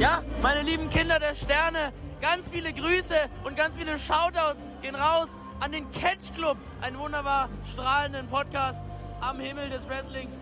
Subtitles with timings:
[0.00, 1.92] Ja, meine lieben Kinder der Sterne,
[2.22, 3.14] ganz viele Grüße
[3.44, 8.80] und ganz viele Shoutouts gehen raus an den Catch Club, einen wunderbar strahlenden Podcast
[9.20, 10.38] am Himmel des Wrestlings.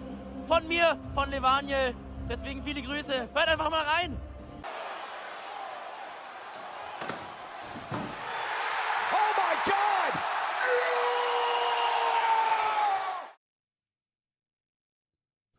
[0.47, 1.93] Von mir, von Levaniel.
[2.31, 3.31] Deswegen viele Grüße.
[3.35, 4.17] Hört einfach mal rein.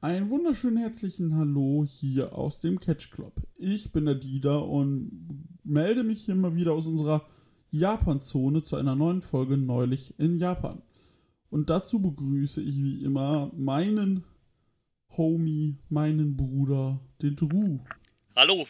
[0.02, 3.34] Einen wunderschönen herzlichen Hallo hier aus dem Catch Club.
[3.58, 7.28] Ich bin der Dieter und melde mich hier mal wieder aus unserer
[7.72, 10.82] Japan-Zone zu einer neuen Folge Neulich in Japan.
[11.50, 14.24] Und dazu begrüße ich wie immer meinen
[15.18, 17.80] Homie, meinen Bruder, den Drew.
[18.38, 18.66] Hallo.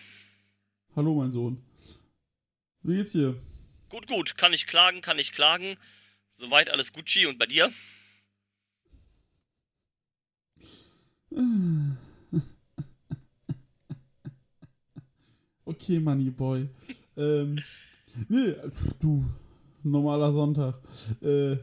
[0.95, 1.61] Hallo, mein Sohn.
[2.81, 3.39] Wie geht's dir?
[3.89, 4.35] Gut, gut.
[4.35, 5.75] Kann ich klagen, kann ich klagen.
[6.31, 7.71] Soweit alles Gucci und bei dir?
[15.65, 16.67] Okay, Money Boy.
[17.15, 17.59] ähm,
[18.27, 18.55] nee,
[18.99, 19.23] du,
[19.83, 20.80] normaler Sonntag.
[21.22, 21.59] Äh, Ja,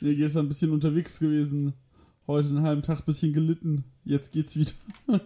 [0.00, 1.74] nee, gestern ein bisschen unterwegs gewesen.
[2.26, 3.84] Heute einen halben Tag ein bisschen gelitten.
[4.04, 4.72] Jetzt geht's wieder.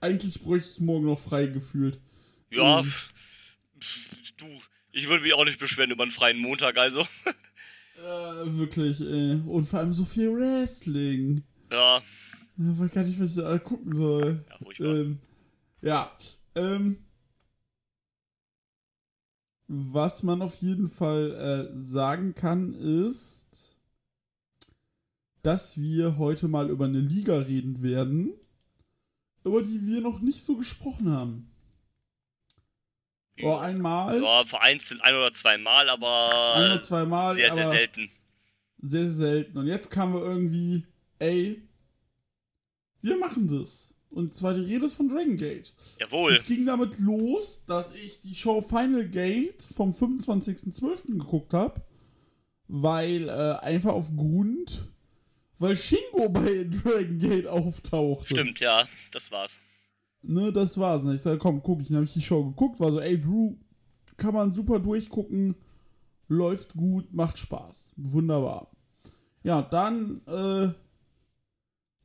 [0.00, 2.00] Eigentlich bräuchte ich morgen noch frei gefühlt.
[2.50, 2.92] Ja, ähm.
[4.38, 4.46] du,
[4.92, 7.02] ich würde mich auch nicht beschweren über einen freien Montag, also.
[7.98, 8.02] Äh,
[8.58, 9.40] wirklich, ey.
[9.46, 11.44] Und vor allem so viel Wrestling.
[11.72, 12.02] Ja,
[12.58, 14.44] Ja, weiß gar nicht, was ich da gucken soll.
[14.48, 14.86] ja, furchtbar.
[14.94, 15.18] Ähm,
[15.82, 16.12] ja,
[16.54, 17.04] ähm,
[19.68, 23.76] was man auf jeden Fall äh, sagen kann, ist,
[25.42, 28.32] dass wir heute mal über eine Liga reden werden,
[29.44, 31.50] über die wir noch nicht so gesprochen haben.
[33.42, 38.10] Oh, einmal, Ja, vereinzelt ein oder zwei Mal, aber ein oder zweimal, sehr, sehr selten.
[38.78, 39.58] sehr selten.
[39.58, 40.86] Und jetzt kamen wir irgendwie,
[41.18, 41.65] ey,
[43.06, 43.94] wir machen das.
[44.10, 45.72] Und zwar die Rede ist von Dragon Gate.
[46.00, 46.32] Jawohl.
[46.32, 51.18] Es ging damit los, dass ich die Show Final Gate vom 25.12.
[51.18, 51.82] geguckt habe,
[52.68, 54.88] weil äh, einfach aufgrund,
[55.58, 58.26] weil Shingo bei Dragon Gate auftauchte.
[58.26, 59.60] Stimmt, ja, das war's.
[60.22, 61.04] Ne, das war's.
[61.04, 61.88] Und ich sage, komm, guck ich.
[61.88, 63.56] Dann habe ich die Show geguckt, war so, ey, Drew,
[64.16, 65.56] kann man super durchgucken,
[66.28, 67.92] läuft gut, macht Spaß.
[67.96, 68.70] Wunderbar.
[69.42, 70.72] Ja, dann äh,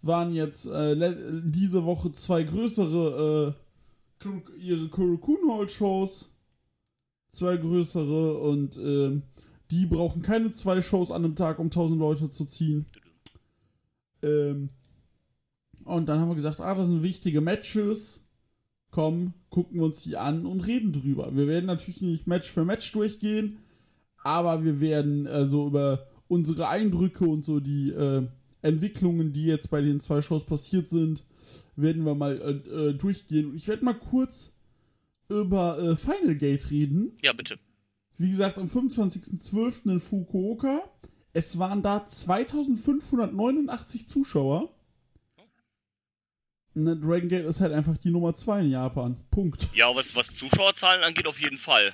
[0.01, 3.55] waren jetzt äh, diese Woche zwei größere
[4.23, 6.29] äh, ihre Kurokun Hall Shows.
[7.29, 9.23] Zwei größere und ähm,
[9.71, 12.87] die brauchen keine zwei Shows an einem Tag, um 1000 Leute zu ziehen.
[14.21, 14.69] Ähm,
[15.85, 18.21] und dann haben wir gesagt, ah, das sind wichtige Matches.
[18.91, 21.33] Komm, gucken wir uns die an und reden drüber.
[21.33, 23.59] Wir werden natürlich nicht Match für Match durchgehen,
[24.21, 28.27] aber wir werden äh, so über unsere Eindrücke und so die äh,
[28.61, 31.23] Entwicklungen, die jetzt bei den zwei Shows passiert sind,
[31.75, 33.55] werden wir mal äh, äh, durchgehen.
[33.55, 34.51] Ich werde mal kurz
[35.29, 37.13] über äh, Final Gate reden.
[37.21, 37.57] Ja, bitte.
[38.17, 39.91] Wie gesagt, am 25.12.
[39.91, 40.81] in Fukuoka.
[41.33, 44.69] Es waren da 2589 Zuschauer.
[46.73, 49.17] Ne, Dragon Gate ist halt einfach die Nummer 2 in Japan.
[49.29, 49.67] Punkt.
[49.73, 51.93] Ja, was, was Zuschauerzahlen angeht, auf jeden Fall.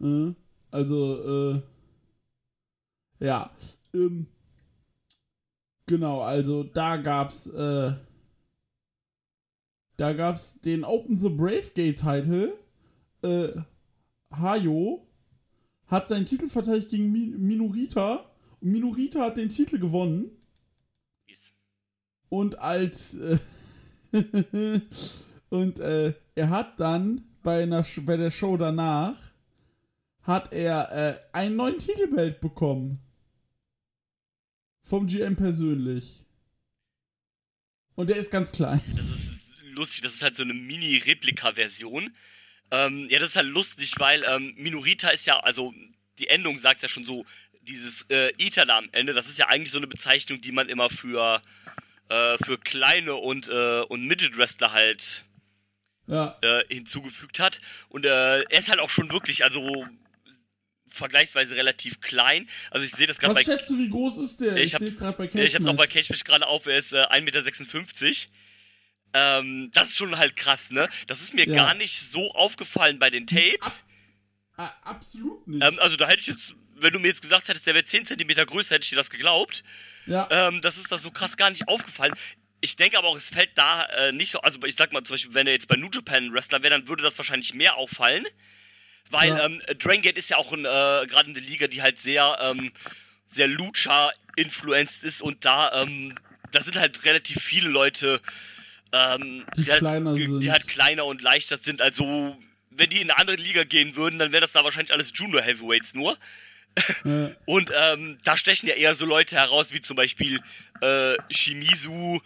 [0.00, 0.32] Äh,
[0.70, 1.62] also, äh,
[3.24, 3.50] ja.
[3.92, 4.26] Ähm,
[5.90, 7.92] genau, also da gab's, äh,
[9.96, 12.56] da gab's den Open the Brave Gate Title.
[13.22, 13.48] Äh,
[14.32, 15.06] Hayo
[15.86, 18.24] hat seinen Titel verteidigt gegen Mi Minorita.
[18.60, 20.30] Und Minorita hat den Titel gewonnen.
[21.26, 21.54] Ist-
[22.28, 23.38] Und als äh,
[25.50, 29.16] und äh, er hat dann bei, einer, bei der Show danach
[30.22, 33.00] hat er äh, einen neuen Titelbelt bekommen.
[34.82, 36.24] Vom GM persönlich.
[37.94, 38.80] Und der ist ganz klein.
[38.96, 42.10] Das ist lustig, das ist halt so eine Mini-Replika-Version.
[42.70, 45.74] Ähm, ja, das ist halt lustig, weil ähm, Minorita ist ja, also
[46.18, 47.24] die Endung sagt ja schon so,
[47.62, 50.88] dieses äh, Itala am Ende, das ist ja eigentlich so eine Bezeichnung, die man immer
[50.88, 51.42] für,
[52.08, 55.24] äh, für kleine und, äh, und Midget-Wrestler halt
[56.06, 57.60] Ja, äh, hinzugefügt hat.
[57.88, 59.86] Und äh, er ist halt auch schon wirklich, also
[60.90, 62.48] vergleichsweise relativ klein.
[62.70, 64.56] Also ich sehe das gerade was bei schätzt du, wie groß ist der?
[64.56, 66.96] ich seh's hab's, grad bei ich hab's auch bei Cage gerade auf, er ist äh,
[67.06, 68.16] 1,56 Meter.
[69.12, 70.88] Ähm, das ist schon halt krass, ne?
[71.08, 71.54] Das ist mir Ja.
[71.54, 73.82] gar nicht so aufgefallen bei den Tapes.
[74.56, 75.64] Ah, absolut nicht.
[75.64, 78.06] Ähm, also da hätte ich jetzt, wenn du mir jetzt gesagt hättest, der wäre 10
[78.06, 79.64] cm größer, hätte ich dir das geglaubt.
[80.06, 82.12] ja, Ähm, das ist das so krass gar nicht aufgefallen.
[82.60, 85.14] Ich denke aber auch, es fällt da äh, nicht so, also ich sag mal zum
[85.14, 88.24] Beispiel, wenn er jetzt bei New Japan Wrestler wäre, dann würde das wahrscheinlich mehr auffallen.
[89.10, 89.44] Weil Ja.
[89.46, 92.70] ähm, Dragon Gate ist ja auch äh, gerade eine Liga, die halt sehr, ähm,
[93.26, 96.14] sehr Lucha-influenced ist und da, ähm,
[96.52, 98.20] da sind halt relativ viele Leute
[98.92, 100.40] ähm, Die halt- kleiner sind.
[100.40, 101.80] die halt kleiner und leichter sind.
[101.80, 102.36] Also,
[102.70, 105.42] wenn die in eine andere Liga gehen würden, dann wäre das da wahrscheinlich alles Junior
[105.42, 106.16] Heavyweights nur.
[107.04, 110.40] Äh, Und ähm, da stechen ja eher so Leute heraus, wie zum Beispiel
[110.80, 112.20] äh, Shimizu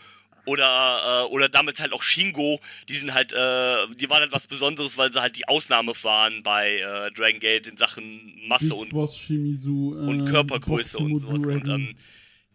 [0.47, 2.61] oder, äh, oder damit halt auch Shingo.
[2.89, 6.43] Die sind halt, äh, die waren halt was Besonderes, weil sie halt die Ausnahme waren
[6.43, 9.95] bei äh, Dragon Gate in Sachen Masse und, Boss Shimizu.
[9.97, 11.41] und äh, Körpergröße und sowas.
[11.43, 11.81] Und Dragon.
[11.89, 11.97] ähm,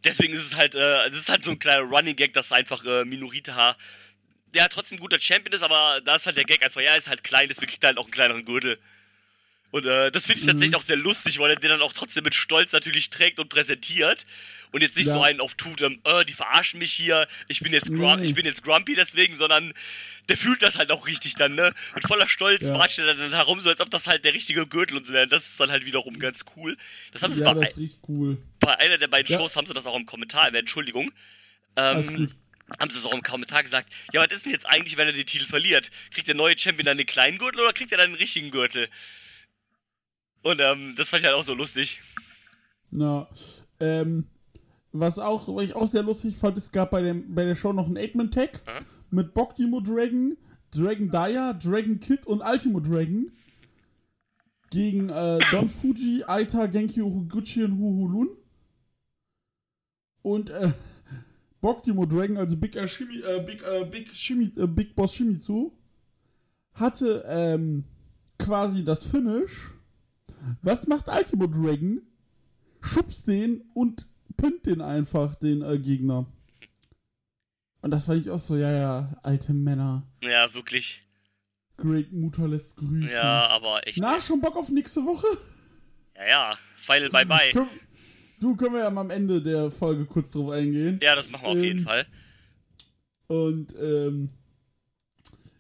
[0.03, 2.83] deswegen ist es halt, äh, es ist halt so ein kleiner Running Gag, dass einfach
[2.85, 3.75] äh, Minorita,
[4.53, 6.91] der halt trotzdem ein guter Champion ist, aber da ist halt der Gag einfach, ja,
[6.91, 8.77] er ist halt klein, deswegen kriegt er halt auch einen kleineren Gürtel.
[9.71, 10.51] Und äh, das finde ich Mhm.
[10.51, 13.49] tatsächlich auch sehr lustig, weil er den dann auch trotzdem mit Stolz natürlich trägt und
[13.49, 14.25] präsentiert.
[14.71, 15.13] Und jetzt nicht Ja.
[15.13, 18.23] so einen auf tut, ähm, äh, die verarschen mich hier, ich bin jetzt Nee.
[18.23, 19.73] ich bin jetzt grumpy deswegen, sondern
[20.27, 21.73] der fühlt das halt auch richtig dann, ne?
[21.95, 22.77] Mit voller Stolz Ja.
[22.77, 25.27] marscht er dann herum, so als ob das halt der richtige Gürtel und so wäre.
[25.27, 26.77] Das ist dann halt wiederum ganz cool.
[27.11, 28.37] Das haben sie ja, bei, das richtig cool.
[28.59, 29.35] bei einer der beiden.
[29.35, 31.11] Shows haben sie das auch im Kommentar Entschuldigung.
[31.75, 32.31] Ähm,
[32.79, 33.91] haben sie es auch im Kommentar gesagt.
[34.13, 35.89] Ja, was ist denn jetzt eigentlich, wenn er den Titel verliert?
[36.11, 38.87] Kriegt der neue Champion dann den kleinen Gürtel oder kriegt er dann den richtigen Gürtel?
[40.43, 42.01] Und ähm, das fand ich halt auch so lustig.
[42.91, 43.27] Na,
[43.79, 44.27] ähm,
[44.91, 47.73] was auch, was ich auch sehr lustig fand, es gab bei, dem, bei der Show
[47.73, 48.79] noch einen Eight-Man-Tag Aha.
[49.11, 50.37] mit Bogdimo Dragon,
[50.71, 53.31] Dragon Dyer, Dragon Kid und Ultimo Dragon
[54.69, 58.29] gegen äh, Don Fuji, Aita, Genki Uguchi und Huhulun.
[60.21, 60.71] Und äh,
[61.61, 65.73] Bogdimo Dragon, also Big, äh, Shimi, äh, Big, äh, Big, Shimi, äh, Big Boss Shimizu,
[66.73, 67.83] hatte ähm,
[68.37, 69.71] quasi das Finish.
[70.61, 72.01] Was macht Ultimo Dragon?
[72.81, 74.07] schubst den und
[74.39, 76.25] pinnt den einfach, den äh, Gegner.
[77.81, 80.07] Und das fand ich auch so, ja, ja, alte Männer.
[80.21, 81.03] Ja, wirklich.
[81.77, 83.09] Great Mutter lässt grüßen.
[83.09, 83.99] Ja, aber echt.
[83.99, 85.27] Na, schon Bock auf nächste Woche?
[86.15, 86.53] Ja, ja.
[86.75, 87.51] Final bye bye.
[87.53, 87.69] Können,
[88.41, 90.99] du, können wir ja mal am Ende der Folge kurz drauf eingehen.
[91.01, 92.05] Ja, das machen wir auf jeden Ähm, Fall.
[93.27, 94.29] Und, ähm,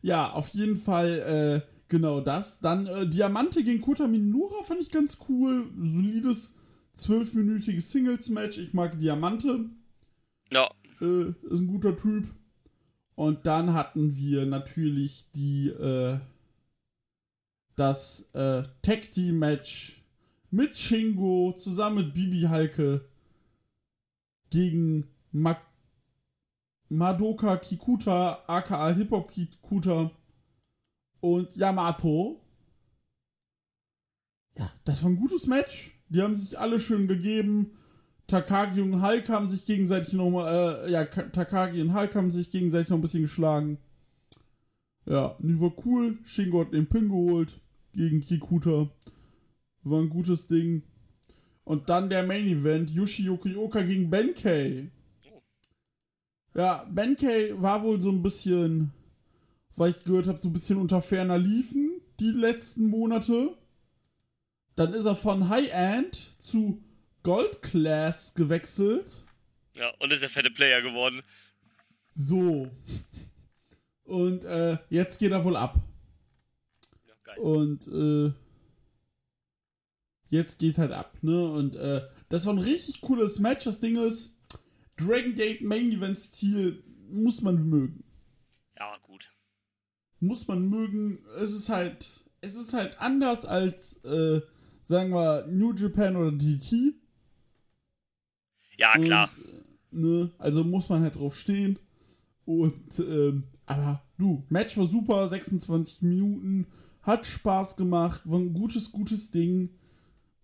[0.01, 2.59] ja, auf jeden Fall, äh, genau das.
[2.59, 5.69] Dann äh, Diamante gegen Kota Minura fand ich ganz cool.
[5.81, 6.55] Solides,
[6.99, 8.57] zwölfminütiges Singles-Match.
[8.57, 9.69] Ich mag Diamante.
[10.51, 10.69] Ja.
[11.01, 12.27] äh, ist ein guter Typ.
[13.15, 16.19] Und dann hatten wir natürlich die, äh,
[17.75, 20.03] das äh, Tag Team Match
[20.51, 23.05] mit Shingo zusammen mit Bibi Halke
[24.49, 25.59] gegen Ma
[26.91, 30.09] Madoka Kikuta, aka Hip Hop Kikuta
[31.19, 32.41] und Yamato.
[34.57, 35.91] Ja, das war ein gutes Match.
[36.09, 37.71] Die haben sich alle schön gegeben.
[38.27, 42.51] Takagi und Hulk haben sich gegenseitig nochmal, äh, ja, Ka- Takagi und Hulk haben sich
[42.51, 43.79] gegenseitig noch ein bisschen geschlagen.
[45.05, 46.19] Ja, die war cool.
[46.23, 47.59] Shingo hat den Pin geholt
[47.93, 48.89] gegen Kikuta.
[49.83, 50.83] War ein gutes Ding.
[51.63, 54.91] Und dann der Main Event, Yushi Yokioka gegen Benkei.
[56.55, 58.91] Ja, Benkei war wohl so ein bisschen,
[59.75, 63.55] weil ich gehört habe, so ein bisschen unter ferner Liefen die letzten Monate.
[64.75, 66.81] Dann ist er von High-End zu
[67.23, 69.23] Gold Class gewechselt.
[69.75, 71.21] Ja, und ist der fette Player geworden.
[72.13, 72.69] So.
[74.03, 75.79] Und äh, jetzt geht er wohl ab.
[77.07, 77.37] Ja, geil.
[77.39, 78.33] Und äh,
[80.29, 81.49] jetzt geht halt ab, ne?
[81.51, 83.65] Und äh, das war ein richtig cooles Match.
[83.65, 84.33] Das Ding ist,
[84.97, 88.03] Dragon Gate Main Event Stil muss man mögen.
[88.77, 89.31] Ja, gut.
[90.19, 91.23] Muss man mögen.
[91.37, 92.09] Es ist halt,
[92.41, 94.41] es ist halt anders als, äh,
[94.89, 96.95] sagen wir, New Japan oder DT.
[98.75, 99.29] Ja, klar.
[99.29, 101.77] Und, äh, ne, also muss man halt drauf stehen.
[102.45, 106.65] Und, ähm, aber du, Match war super, 26 Minuten,
[107.03, 109.69] hat Spaß gemacht, war ein gutes, gutes Ding.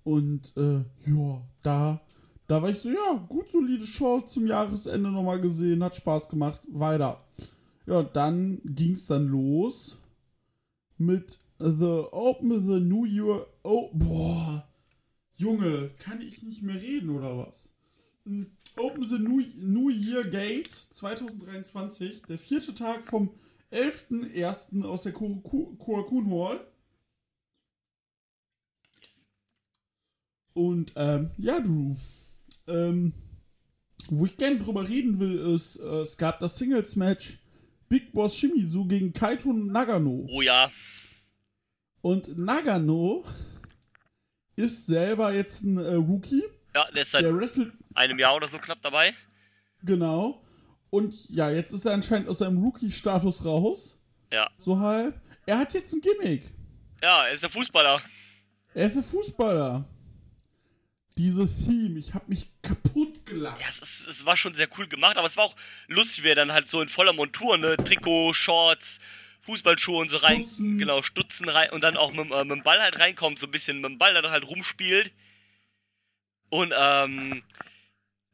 [0.04, 2.02] Und, äh, ja, da,
[2.46, 6.62] da war ich so, ja, gut solide Show zum Jahresende nochmal gesehen, hat Spaß gemacht,
[6.68, 7.26] weiter.
[7.88, 9.98] Ja, dann ging's dann los
[11.00, 13.46] mit The Open the New Year.
[13.64, 14.68] Oh, boah.
[15.38, 17.70] Junge, kann ich nicht mehr reden oder was?
[18.26, 18.44] Mm,
[18.78, 23.30] Open the New, New Year Gate 2023, der vierte Tag vom
[23.72, 24.84] 11.01.
[24.84, 26.66] aus der Korakun Hall.
[30.54, 31.96] Und ähm, ja, Drew.
[32.68, 33.14] Ähm,
[34.10, 37.40] wo ich gerne drüber reden will, ist, äh, es gab das Singles-Match
[37.90, 40.28] Big Boss Shimizu gegen Kaito Nagano.
[40.30, 40.72] Oh ja.
[42.06, 43.26] Und Nagano
[44.56, 46.44] ist selber jetzt ein äh, Rookie.
[46.76, 49.12] Ja, der ist seit Der wrestelt einem Jahr oder so knapp dabei.
[49.82, 50.46] Genau.
[50.92, 53.98] Und ja, jetzt ist er anscheinend aus seinem Rookie-Status raus.
[54.32, 54.52] Ja.
[54.60, 55.20] So halb.
[55.48, 56.44] Er hat jetzt ein Gimmick.
[57.02, 58.00] Ja, er ist der Fußballer.
[58.76, 59.90] Er ist ein Fußballer.
[61.18, 63.62] Dieses Theme, ich hab mich kaputt gelacht.
[63.62, 65.56] Ja, es, ist, es war schon sehr cool gemacht, aber es war auch
[65.88, 69.00] lustig, wie er dann halt so in voller Montur, ne, Trikot, Shorts,
[69.46, 70.78] Fußballschuhe und so rein, Stutzen.
[70.78, 73.52] genau, Stutzen rein und dann auch mit, äh, mit dem Ball halt reinkommt, so ein
[73.52, 75.12] bisschen mit dem Ball dann halt rumspielt.
[76.50, 77.44] Und, ähm,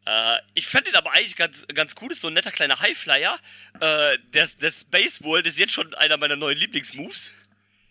[0.05, 3.37] äh, ich fand ihn aber eigentlich ganz, ganz cool, ist so ein netter kleiner Highflyer.
[3.79, 7.31] Äh, der, der Space World ist jetzt schon einer meiner neuen Lieblingsmoves.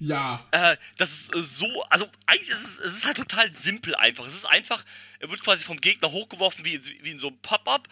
[0.01, 0.47] Ja.
[0.51, 4.27] Äh, das ist äh, so, also eigentlich ist es, es ist halt total simpel einfach.
[4.27, 4.85] Es ist einfach,
[5.21, 7.87] er wird quasi vom Gegner hochgeworfen wie, wie in so einem Pop-Up,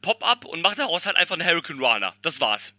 [0.00, 2.14] Pop-Up und macht daraus halt einfach einen Hurricane Runner.
[2.22, 2.72] Das war's.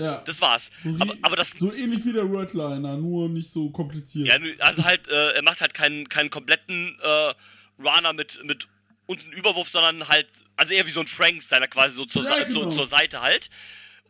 [0.00, 0.22] Ja.
[0.24, 0.70] Das war's.
[0.82, 4.28] so, Aber, aber das, so ähnlich wie der Redliner, nur nicht so kompliziert.
[4.28, 7.34] ja, also halt, äh, er macht halt keinen, keinen kompletten äh,
[7.82, 8.66] Runner mit, mit
[9.06, 10.26] unten Überwurf, sondern halt,
[10.56, 12.50] also eher wie so ein Frankensteiner quasi so zur, Ja, genau.
[12.50, 13.50] zur, zur Seite halt.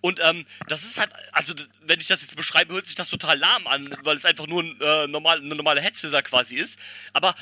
[0.03, 3.37] Und ähm, das ist halt, also wenn ich das jetzt beschreibe, hört sich das total
[3.39, 6.79] lahm an, weil es einfach nur ein, äh, normal, eine normale Headscissor quasi ist.
[7.13, 7.35] Aber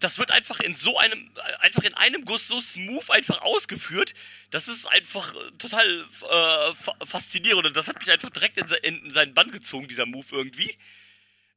[0.00, 4.14] das wird einfach in so einem, einfach in einem Guss so smooth einfach ausgeführt.
[4.50, 8.68] Das ist einfach äh, total äh, fa faszinierend und das hat mich einfach direkt in,
[8.68, 10.76] se in seinen Bann gezogen, dieser Move irgendwie.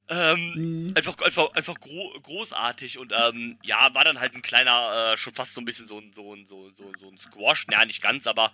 [0.09, 5.17] Ähm, Einfach, einfach, einfach gro großartig und ähm, ja, war dann halt ein kleiner, äh,
[5.17, 7.83] schon fast so ein bisschen so ein, so ein, so, so, so ein Squash, ja,
[7.83, 8.53] nicht ganz, aber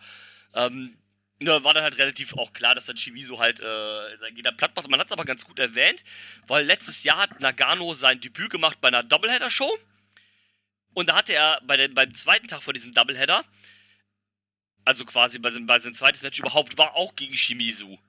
[0.56, 0.98] ähm,
[1.44, 4.90] ne, war dann halt relativ auch klar, dass dann Chiviso halt äh, Gegner platt macht.
[4.90, 6.04] Man hat es aber ganz gut erwähnt,
[6.48, 9.78] weil letztes Jahr hat Nagano sein Debüt gemacht bei einer Doubleheader-Show
[10.94, 13.44] und da hatte er bei den, beim zweiten Tag vor diesem Doubleheader,
[14.86, 18.00] also quasi bei seinem, bei seinem zweites Match überhaupt, war auch gegen Shimizu.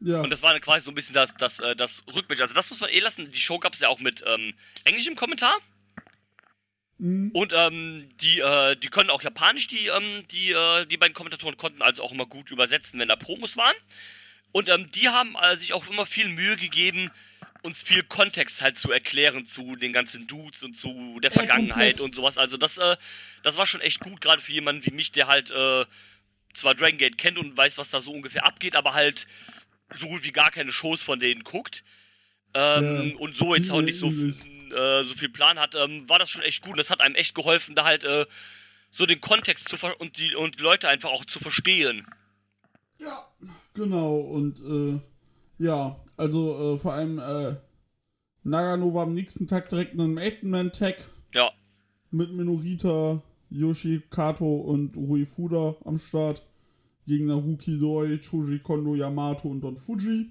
[0.00, 0.20] Ja.
[0.20, 2.40] Und das war dann quasi so ein bisschen das, das, äh, das Rückmatch.
[2.40, 3.30] Also das muss man eh lassen.
[3.30, 5.56] Die Show gab es ja auch mit ähm, englischem Kommentar.
[6.98, 7.30] Mhm.
[7.32, 11.56] Und ähm, die, äh, die können auch Japanisch, die, ähm, die, äh, die beiden Kommentatoren
[11.56, 13.74] konnten also auch immer gut übersetzen, wenn da Promos waren.
[14.52, 17.10] Und ähm, die haben äh, sich auch immer viel Mühe gegeben,
[17.62, 22.14] uns viel Kontext halt zu erklären zu den ganzen Dudes und zu der Vergangenheit und
[22.14, 22.38] sowas.
[22.38, 22.96] Also das, äh,
[23.42, 25.84] das war schon echt gut, gerade für jemanden wie mich, der halt äh,
[26.52, 29.26] zwar Dragon Gate kennt und weiß, was da so ungefähr abgeht, aber halt
[29.98, 31.82] so gut wie gar keine Shows von denen guckt.
[32.54, 33.16] Ähm, Ja.
[33.16, 34.12] Und so jetzt auch nicht so.
[34.74, 36.72] Äh, so viel Plan hat, ähm, war das schon echt gut.
[36.72, 38.26] Und das hat einem echt geholfen, da halt äh,
[38.90, 42.06] so den Kontext zu ver und die und die Leute einfach auch zu verstehen.
[42.98, 43.28] Ja,
[43.72, 44.18] genau.
[44.18, 45.00] Und äh,
[45.64, 47.56] ja, also äh, vor allem äh,
[48.42, 50.96] Nagano war am nächsten Tag direkt in einem Eight-Man-Tag
[51.34, 51.50] Ja,
[52.10, 56.42] mit Minorita, Yoshi, Kato und Rui Fuda am Start.
[57.06, 60.30] Gegen Naruki Doi, Choji Kondo, Yamato und Don Fuji.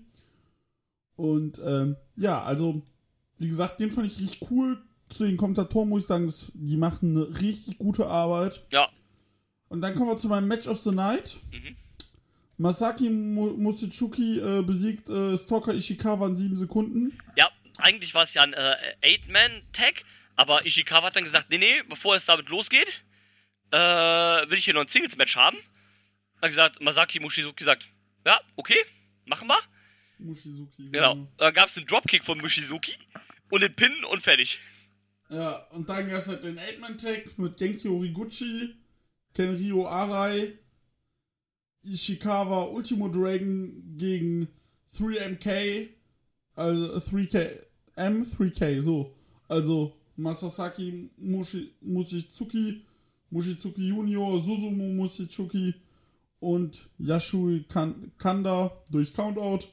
[1.15, 2.81] Und ähm, ja, also,
[3.39, 4.81] wie gesagt, den fand ich richtig cool.
[5.09, 8.61] Zu den Kommentatoren muss ich sagen, das, die machen eine richtig gute Arbeit.
[8.71, 8.89] ja,
[9.69, 11.37] Und dann kommen wir zu meinem Match of the Night.
[12.57, 17.17] Masaki Mu- Musichuki äh, besiegt äh, Stalker Ishikawa in sieben Sekunden.
[17.35, 17.49] ja.
[17.79, 20.03] Eigentlich war es ja ein äh, Eight-Man-Tag,
[20.35, 23.03] aber Ishikawa hat dann gesagt, nee, nee, bevor es damit losgeht,
[23.71, 25.57] äh, will ich hier noch ein Singles-Match haben.
[26.39, 27.89] Hat gesagt, Masaki Mushizuki sagt,
[28.27, 28.75] ja, okay,
[29.25, 29.57] machen wir.
[30.23, 30.89] Mushizuki.
[30.91, 31.27] Genau.
[31.37, 32.93] Dann gab es einen Dropkick von Mushizuki
[33.49, 34.59] und den Pin und fertig.
[35.29, 38.75] Ja, und dann gab es halt den Eight-Man-Tag mit Genki Horiguchi,
[39.33, 40.53] Kenryo Arai,
[41.83, 44.47] Ishikawa Ultimo Dragon gegen
[44.95, 45.89] 3MK,
[46.55, 47.49] also 3K,
[47.95, 49.15] M, 3K, so.
[49.47, 52.85] Also Masasaki Mushi, Mushizuki,
[53.29, 55.73] Mushizuki Junior, Susumu Mushizuki
[56.39, 59.67] und Yashui kan Kanda durch Countout.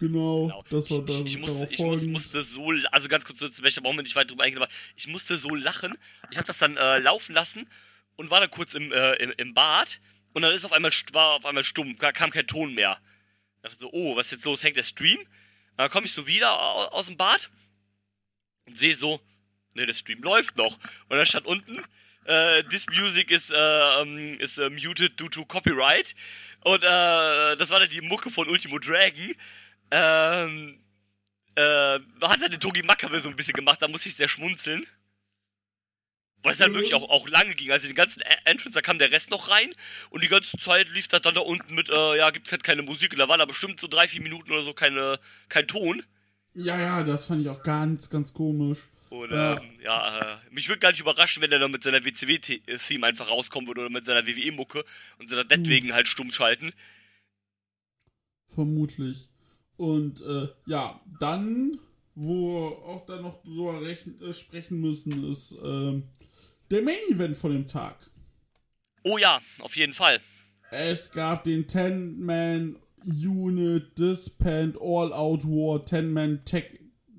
[0.00, 0.64] Genau, Genau.
[0.70, 2.12] das war ich, ich, ich, musste, ich muss, folgend.
[2.12, 5.36] musste so, also ganz kurz zu welcher wir nicht weiter drüber eingehen, aber ich musste
[5.36, 5.96] so lachen.
[6.30, 7.68] Ich habe das dann äh, laufen lassen
[8.16, 10.00] und war dann kurz im, äh, im, im Bad
[10.34, 13.00] und dann ist auf einmal war auf einmal stumm, ka- kam kein Ton mehr.
[13.56, 14.62] Ich dachte so, oh, was ist jetzt los?
[14.62, 15.18] Hängt der Stream?
[15.76, 17.50] Dann komme ich so wieder au- aus dem Bad
[18.66, 19.20] und sehe so,
[19.74, 20.76] ne, der Stream läuft noch.
[21.08, 21.82] Und dann stand unten,
[22.24, 26.14] äh, this music is, ähm, is äh, muted due to copyright.
[26.62, 29.34] Und das war dann die Mucke von Ultimo Dragon.
[29.90, 30.78] Ähm,
[31.54, 34.86] äh, hat dann den Togi Makabe so ein bisschen gemacht, da musste ich sehr schmunzeln.
[36.42, 37.72] Weil es dann wirklich auch, auch lange ging.
[37.72, 39.74] Also den ganzen Entrance, da kam der Rest noch rein
[40.10, 42.82] und die ganze Zeit lief das dann da unten mit, äh, ja, gibt halt keine
[42.82, 43.12] Musik.
[43.12, 45.18] Und da war da bestimmt so drei, vier Minuten oder so keine,
[45.48, 46.00] kein Ton.
[46.54, 48.78] Ja, ja, das fand ich auch ganz, ganz komisch.
[49.10, 49.56] Und Ja.
[49.56, 53.28] ähm, ja, äh, mich würde gar nicht überraschen, wenn der dann mit seiner WCW-Theme einfach
[53.28, 54.84] rauskommen würde oder mit seiner WWE-Mucke
[55.18, 56.72] und sie dann deswegen halt stumm schalten.
[58.54, 59.27] Vermutlich.
[59.78, 61.78] Und äh, ja, dann,
[62.14, 66.02] wo wir auch dann noch drüber äh, sprechen müssen, ist ähm,
[66.70, 67.96] der Main Event von dem Tag.
[69.04, 70.20] Oh ja, auf jeden Fall.
[70.70, 76.64] Es gab den 10-Man-Unit Disband All-Out War 10-Man Tag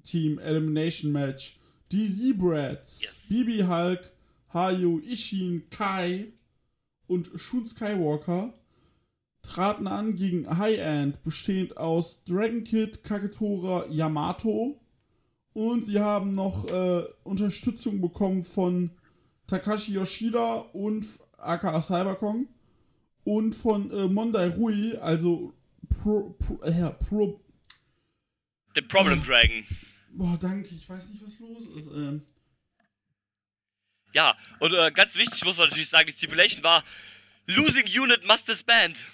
[0.04, 1.58] Team Elimination Match.
[1.92, 3.28] Die Z-Brats, Yes.
[3.30, 4.12] BB Hulk,
[4.54, 6.28] Hayo, Ishin, Kai
[7.08, 8.54] und Shun Skywalker
[9.42, 14.80] traten an gegen High End, bestehend aus Dragon Kid, Kagetora, Yamato.
[15.54, 18.92] Und sie haben noch äh, Unterstützung bekommen von
[19.48, 21.06] Takashi Yoshida und
[21.38, 22.48] aka Cyberkong
[23.24, 25.54] und von äh, Mondai Rui, also
[25.90, 27.42] Pro, Pro, äh, Pro
[28.76, 29.66] The Problem Dragon.
[30.12, 31.92] Boah, danke, ich weiß nicht, was los ist.
[31.92, 32.22] Ähm.
[34.14, 36.84] Ja, und äh, ganz wichtig muss man natürlich sagen, die Stipulation war
[37.48, 39.06] Losing Unit must disband.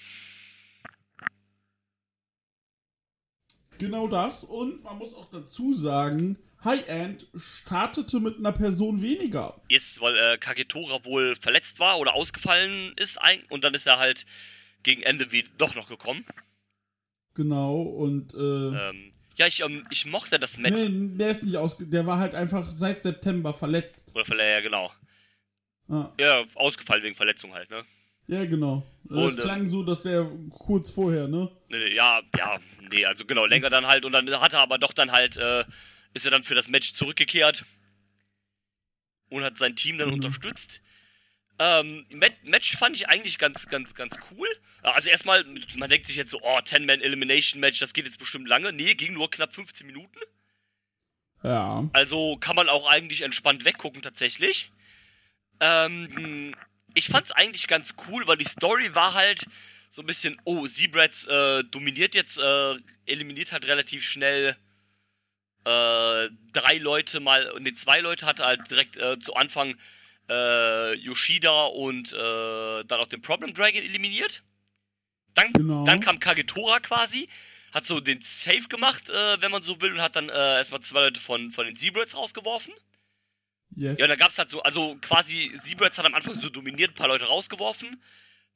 [3.78, 4.44] Genau das.
[4.44, 9.62] Und man muss auch dazu sagen, High End startete mit einer Person weniger.
[9.70, 14.00] Jetzt, weil äh, Kagetora wohl verletzt war oder ausgefallen ist ein und dann ist er
[14.00, 14.26] halt
[14.84, 16.26] gegen Ende wie doch noch gekommen.
[17.36, 20.82] Genau, und äh, Ähm, ja, ich, ähm, ich mochte das Match.
[20.88, 24.12] nee, der ist nicht ausge der war halt einfach seit September verletzt.
[24.16, 24.92] Oder verletzt, ja, genau.
[25.90, 27.84] Ah, Ja, ausgefallen wegen Verletzung halt, ne?
[28.28, 28.84] ja, genau.
[29.04, 31.52] Das Und, äh, klang so, dass der kurz vorher, ne?
[31.80, 32.58] Nee, Ja, ja,
[32.90, 35.64] nee, also genau, länger dann halt und dann hat er aber doch dann halt, äh,
[36.14, 37.66] ist er dann für das Match zurückgekehrt
[39.30, 40.82] und hat sein Team dann unterstützt.
[41.58, 44.48] Ähm, Mat- Match fand ich eigentlich ganz, ganz, ganz cool.
[44.82, 45.44] Also erstmal,
[45.78, 48.74] man denkt sich jetzt so, oh, 10-Man-Elimination-Match, das geht jetzt bestimmt lange.
[48.74, 50.20] Nee, ging nur knapp 15 Minuten.
[51.44, 51.88] Ja.
[51.94, 54.72] Also kann man auch eigentlich entspannt weggucken tatsächlich.
[55.62, 56.54] Ähm,
[56.94, 59.46] ich fand's eigentlich ganz cool, weil die Story war halt
[59.90, 62.76] so ein bisschen, oh, Zebrats äh, dominiert jetzt, äh,
[63.06, 64.56] eliminiert halt relativ schnell
[65.66, 69.76] äh, drei Leute mal, ne, zwei Leute hatte halt direkt äh, zu Anfang
[70.30, 74.44] äh, Yoshida und äh, dann auch den Problem Dragon eliminiert.
[75.34, 75.84] Dann, Genau.
[75.84, 77.28] dann kam Kagetora quasi,
[77.74, 80.82] hat so den Save gemacht, äh, wenn man so will, und hat dann äh, erstmal
[80.82, 82.74] zwei Leute von, von den Zebrats rausgeworfen.
[83.76, 84.00] Yes.
[84.00, 86.96] Ja, und dann gab's halt so, also quasi, Zebrats hat am Anfang so dominiert, ein
[86.96, 88.02] paar Leute rausgeworfen.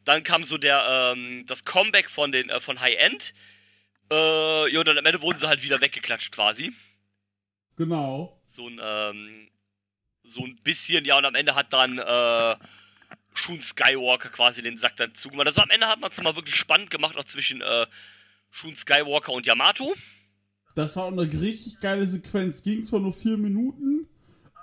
[0.09, 3.31] Dann kam so der, ähm, das Comeback von den, äh, von High End.
[4.11, 6.73] Äh, ja, und dann am Ende wurden sie halt wieder weggeklatscht quasi.
[7.75, 8.41] Genau.
[8.47, 9.51] So ein, ähm,
[10.23, 12.55] so ein bisschen, ja, und am Ende hat dann, äh,
[13.35, 15.45] Shun Skywalker quasi den Sack dann zugemacht.
[15.45, 17.85] Also am Ende hat man es mal wirklich spannend gemacht, auch zwischen, äh,
[18.49, 19.93] Shun Skywalker und Yamato.
[20.73, 22.63] Das war auch eine richtig geile Sequenz.
[22.63, 24.09] Ging zwar nur vier Minuten,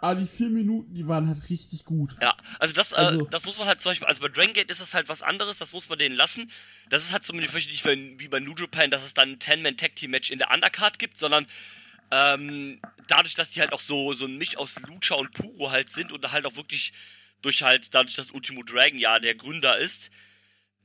[0.06, 2.16] aber die vier Minuten, die waren halt richtig gut.
[2.20, 4.70] Ja, also das, äh, Also- das muss man halt zum Beispiel, also bei Dragon Gate
[4.70, 6.50] ist das halt was anderes, das muss man denen lassen.
[6.88, 10.38] Das ist halt zumindest nicht wie bei New Japan, dass es dann ein 10-Man-Tag-Team-Match in
[10.38, 11.46] der Undercard gibt, sondern
[12.10, 15.90] ähm, dadurch, dass die halt auch so, so ein Misch aus Lucha und Puro halt
[15.90, 16.92] sind und halt auch wirklich
[17.42, 20.10] durch halt, dadurch, dass Ultimo Dragon ja der Gründer ist,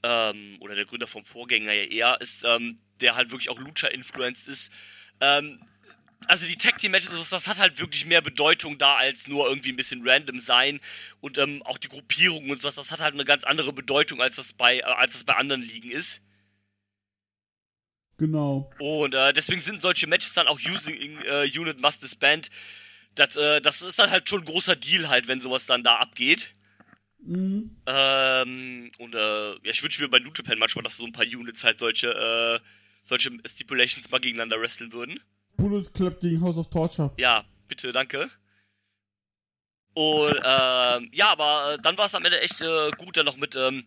[0.03, 4.47] ähm, oder der Gründer vom Vorgänger ja eher, ist, ähm, der halt wirklich auch Lucha-influenced
[4.47, 4.71] ist,
[5.19, 5.61] ähm,
[6.27, 9.69] also die Tag Team Matches, das- hat halt wirklich mehr Bedeutung da als nur irgendwie
[9.71, 10.79] ein bisschen random sein
[11.19, 14.35] und ähm, auch die Gruppierung und sowas, das hat halt eine ganz andere Bedeutung als
[14.37, 16.21] das bei äh, als das bei anderen Ligen ist.
[18.17, 18.71] Genau.
[18.77, 22.49] Und äh, deswegen sind solche Matches dann auch Using äh, Unit Must Disband.
[23.15, 25.95] Das, äh, das ist dann halt schon ein großer Deal halt, wenn sowas dann da
[25.95, 26.53] abgeht.
[27.23, 27.77] Mhm.
[27.87, 31.25] Ähm, und äh, ja, ich wünsche mir bei New Japan manchmal, dass so ein paar
[31.25, 32.59] Units halt solche äh,
[33.03, 35.19] solche Stipulations mal gegeneinander wresteln würden.
[35.57, 37.11] Bullet Club gegen House of Torture.
[37.17, 38.29] Ja, bitte, danke.
[39.93, 43.37] Und ähm, ja, aber äh, dann war es am Ende echt äh, gut, dann noch
[43.37, 43.85] mit, ähm,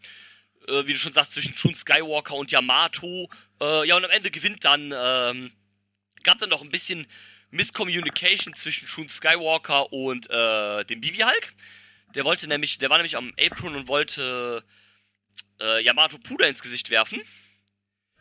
[0.69, 3.29] äh, wie du schon sagst, zwischen Shun Skywalker und Yamato.
[3.61, 5.51] Äh, ja, und am Ende gewinnt dann, ähm,
[6.23, 7.07] gab dann noch ein bisschen
[7.51, 11.55] Miscommunication zwischen Shun Skywalker und äh, dem Bibi Hulk.
[12.15, 14.63] Der wollte nämlich, der war nämlich am Apron und wollte
[15.61, 17.23] äh, Yamato Puder ins Gesicht werfen.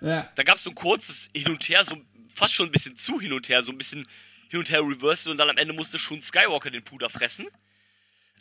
[0.01, 0.31] Ja.
[0.35, 1.97] Da gab es so ein kurzes Hin und Her, so
[2.35, 4.07] fast schon ein bisschen zu hin und her, so ein bisschen
[4.49, 7.47] hin und her reversed und dann am Ende musste schon Skywalker den Puder fressen.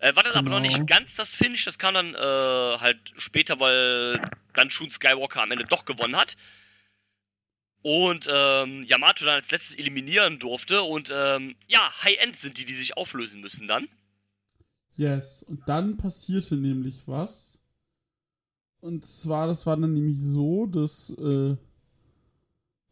[0.01, 0.79] Äh, war dann aber noch Genau.
[0.79, 4.21] nicht ganz das Finish, das kam dann äh, halt später, weil
[4.55, 6.37] dann schon Skywalker am Ende doch gewonnen hat.
[7.85, 12.65] Und ähm, Yamato dann als letztes eliminieren durfte und ähm, ja, High End sind die,
[12.65, 13.89] die sich auflösen müssen dann.
[14.97, 15.43] Yes.
[15.43, 17.59] Und dann passierte nämlich was.
[18.81, 21.57] Und zwar, das war dann nämlich so, dass, äh,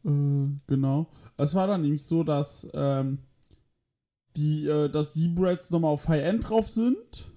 [0.04, 1.10] äh, genau.
[1.36, 3.18] Es war dann nämlich so, dass, ähm,
[4.36, 7.30] die, äh, dass Zebrats nochmal auf High End drauf sind,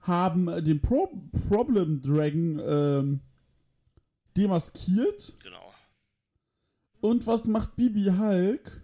[0.00, 1.08] haben äh, den Pro
[1.48, 3.20] Problem Dragon, ähm,
[4.36, 5.34] demaskiert.
[5.42, 5.72] Genau.
[7.00, 8.82] Und was macht Bibi Hulk?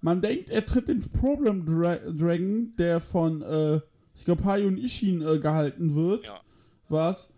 [0.00, 3.80] Man denkt, er tritt den Problem Dra Dragon, der von, äh,
[4.14, 6.26] ich glaube, Hayun Ishin äh, gehalten wird.
[6.26, 6.40] Ja.
[6.88, 7.32] Was?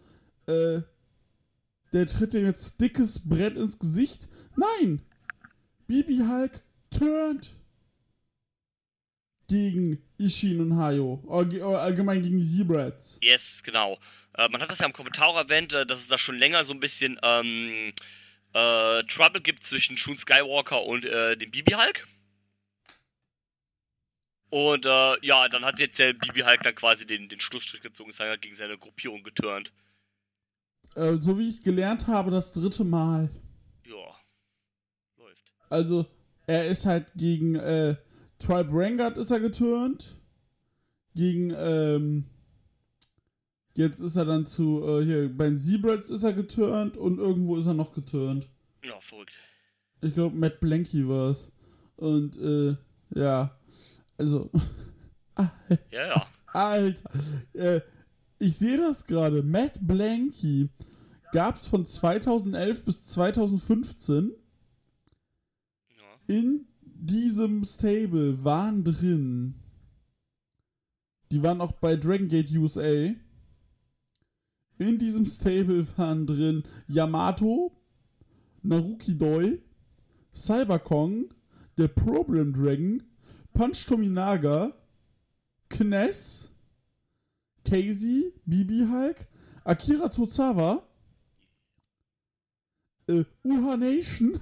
[0.46, 0.80] Äh,
[1.92, 4.28] der tritt ihm jetzt dickes Brett ins Gesicht.
[4.56, 5.02] Nein!
[5.86, 7.50] Bibi Hulk turned.
[9.48, 11.22] gegen Ishin und Hayo.
[11.26, 13.18] Oder allgemein gegen Zebrats.
[13.22, 13.98] Yes, genau.
[14.36, 16.74] Äh, man hat das ja im Kommentar erwähnt, äh, dass es da schon länger so
[16.74, 17.92] ein bisschen ähm,
[18.52, 22.08] äh, Trouble gibt zwischen Shun Skywalker und äh, dem Bibi Hulk.
[24.50, 28.10] Und äh, ja, dann hat jetzt der Bibi Hulk dann quasi den, den Schlussstrich gezogen,
[28.10, 29.72] ist dann gegen seine Gruppierung geturnt.
[30.94, 33.30] Äh, so wie ich gelernt habe, das dritte Mal.
[33.84, 34.16] Ja.
[35.16, 35.44] Läuft.
[35.68, 36.06] Also,
[36.46, 37.96] er ist halt gegen äh,
[38.38, 40.16] Tribe Rangard ist er geturnt.
[41.14, 42.24] Gegen, ähm,
[43.76, 47.56] jetzt ist er dann zu, äh, hier, bei den Zebrats ist er geturnt und irgendwo
[47.56, 48.48] ist er noch geturnt.
[48.82, 49.34] Ja, verrückt.
[50.00, 51.52] Ich glaube, Matt Blanky war es.
[51.96, 52.76] Und, äh,
[53.18, 53.56] ja.
[54.16, 54.50] Also,
[55.90, 56.26] Ja, ja.
[56.46, 57.10] Alter.
[57.52, 57.80] Äh,
[58.44, 59.42] ich sehe das gerade.
[59.42, 60.68] Matt Blanky
[61.32, 64.32] gab es von 2011 bis 2015.
[65.88, 66.34] ja.
[66.34, 69.54] In diesem Stable waren drin.
[71.32, 73.14] Die waren auch bei Dragon Gate USA.
[74.76, 77.72] In diesem Stable waren drin Yamato,
[78.62, 79.58] Naruki Doi,
[80.34, 81.32] Cyberkong,
[81.78, 83.02] der Problem Dragon,
[83.54, 84.74] Punch Tominaga,
[85.70, 86.50] Kness,
[87.64, 89.16] Casey, Bibi Hulk,
[89.64, 90.82] Akira Tozawa,
[93.08, 94.38] äh, Uha Nation,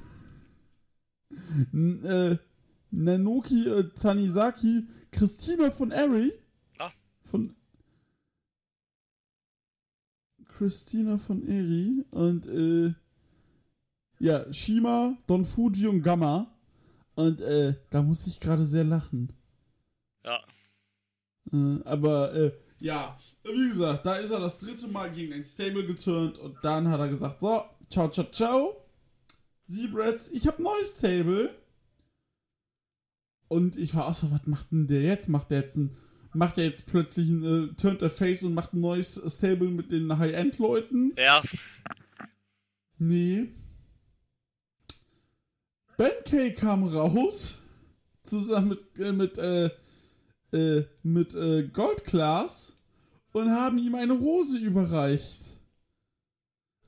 [2.05, 2.37] äh,
[2.91, 6.33] Nanoki äh, Tanizaki, Christina von Eri.
[6.79, 6.91] Ah.
[7.25, 7.57] Von.
[10.45, 12.95] Christina von Eri und äh,
[14.19, 16.55] ja, Shima, Don Fuji und Gamma.
[17.15, 19.33] Und äh, da muss ich gerade sehr lachen.
[20.25, 20.39] Ja.
[21.53, 25.87] Äh, aber äh, ja, wie gesagt, da ist er das dritte Mal gegen ein Stable
[25.87, 28.77] geturnt und dann hat er gesagt, so, ciao, ciao, ciao.
[29.67, 31.55] Zebrats, ich hab neues Stable.
[33.49, 35.29] Und ich war auch so, was macht denn der jetzt?
[35.29, 35.97] Macht der jetzt ein,
[36.33, 39.91] macht er jetzt plötzlich ein, äh, turnt der Face und macht ein neues Stable mit
[39.91, 41.13] den High-End-Leuten?
[41.17, 41.43] Ja,
[42.99, 43.49] Nee.
[45.97, 47.61] Ben Kay kam raus,
[48.23, 49.71] zusammen mit, äh, mit, äh,
[50.53, 52.77] äh, mit äh, Goldclass
[53.33, 55.57] und haben ihm eine Rose überreicht.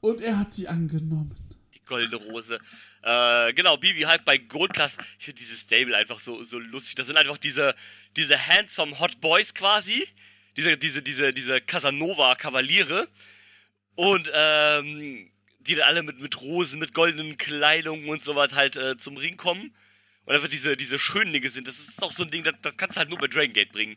[0.01, 1.35] Und er hat sie angenommen.
[1.75, 2.59] die goldene Rose.
[3.03, 4.99] Äh, genau, Bibi Hulk bei Goldclass.
[5.19, 6.95] Ich finde dieses Stable einfach so, so lustig.
[6.97, 7.75] Das sind einfach diese,
[8.17, 10.07] diese handsome Hot Boys quasi.
[10.57, 13.09] Diese, diese, diese, diese Casanova-Kavaliere.
[13.97, 15.31] Und, ähm,
[15.67, 19.17] die dann alle mit, mit Rosen, mit goldenen Kleidungen und so was halt äh, zum
[19.17, 19.75] Ring kommen.
[20.25, 21.67] Und einfach diese, diese Schönlinge sind.
[21.69, 23.73] Das ist doch so ein Ding, das, das kannst du halt nur bei Dragon Gate
[23.73, 23.97] bringen.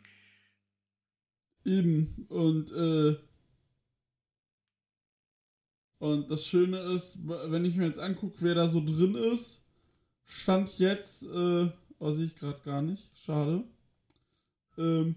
[1.64, 2.26] Eben.
[2.28, 3.16] Und, äh.
[5.98, 9.64] Und das Schöne ist, wenn ich mir jetzt angucke, wer da so drin ist,
[10.24, 13.64] stand jetzt, äh, oh, sehe ich gerade gar nicht, schade.
[14.76, 15.16] Ähm,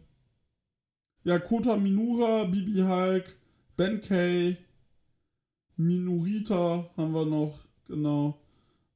[1.24, 3.36] ja, Kota Minura, Bibi Hulk,
[3.78, 4.58] Ben Kay,
[5.78, 8.42] Minurita haben wir noch, genau.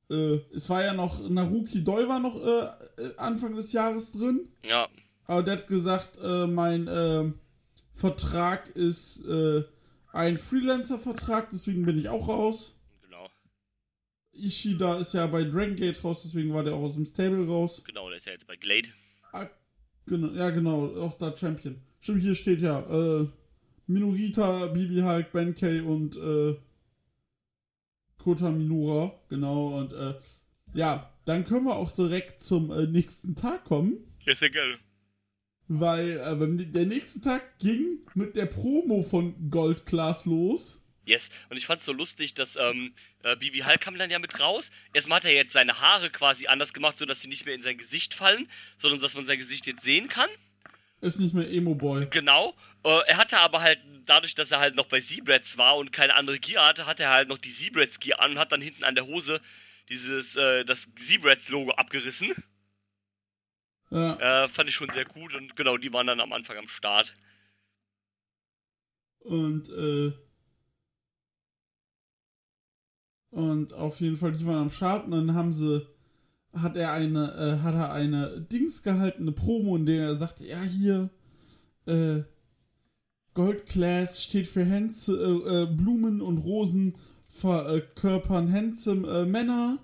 [0.10, 4.48] Äh, es war ja noch, Naruki Doi war noch äh, äh, Anfang des Jahres drin.
[4.64, 4.88] Ja,
[5.26, 7.40] Aber der hat gesagt, äh, mein ähm,
[7.92, 9.64] Vertrag ist äh,
[10.14, 12.76] ein Freelancer-Vertrag, deswegen bin ich auch raus.
[13.02, 13.28] genau.
[14.34, 17.82] Ishida ist ja bei Dragon Gate raus, deswegen war der auch aus dem Stable raus.
[17.86, 18.90] Genau, der ist ja jetzt bei Glade.
[19.32, 19.48] Ah,
[20.06, 21.82] genau, ja, genau, auch da Champion.
[22.00, 23.28] Stimmt, hier steht ja, äh,
[23.88, 26.56] Minorita, Bibi Hulk, Ben Kay und äh,
[28.26, 30.16] Kota Minura, genau, und äh,
[30.74, 34.00] ja, dann können wir auch direkt zum äh, nächsten Tag kommen.
[34.26, 34.80] Ja, sehr geil.
[35.68, 40.82] Weil äh, der nächste Tag ging mit der Promo von Gold Class los.
[41.06, 44.40] Yes, und ich fand's so lustig, dass ähm, äh, Bibi Hulk kam dann ja mit
[44.40, 44.72] raus.
[44.96, 47.78] Erstmal hat er jetzt seine Haare quasi anders gemacht, sodass sie nicht mehr in sein
[47.78, 48.48] Gesicht fallen,
[48.80, 50.30] sondern dass man sein Gesicht jetzt sehen kann.
[51.02, 52.08] Ist nicht mehr Emo Boy.
[52.10, 52.56] Genau.
[52.86, 56.16] Äh, er hatte aber halt, dadurch, dass er halt noch bei Zebrats war und keine
[56.16, 58.84] andere Gear hatte, hatte er halt noch die Zebrats Gear an und hat dann hinten
[58.86, 59.42] an der Hose
[59.90, 62.32] dieses, äh, das Zebrats Logo abgerissen.
[63.92, 66.68] Ja, Äh, fand ich schon sehr gut und genau, die waren dann am Anfang am
[66.68, 67.16] Start.
[69.20, 70.14] und äh,
[73.32, 75.86] und auf jeden Fall, die waren am Start und dann haben sie
[76.54, 80.46] hat er eine äh, hat er eine Dings gehalten, eine Promo, in der er sagte,
[80.46, 81.10] ja hier
[81.88, 82.24] äh,
[83.36, 86.96] Gold Class steht für Hands, äh, äh, Blumen und Rosen
[87.30, 89.78] verkörpern handsome äh, Männer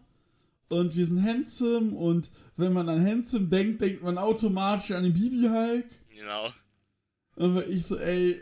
[0.69, 5.13] und wir sind handsome und wenn man an handsome denkt, denkt man automatisch an den
[5.13, 5.85] Bibi Hulk.
[6.15, 6.47] Genau.
[7.35, 8.41] Aber ich so, ey,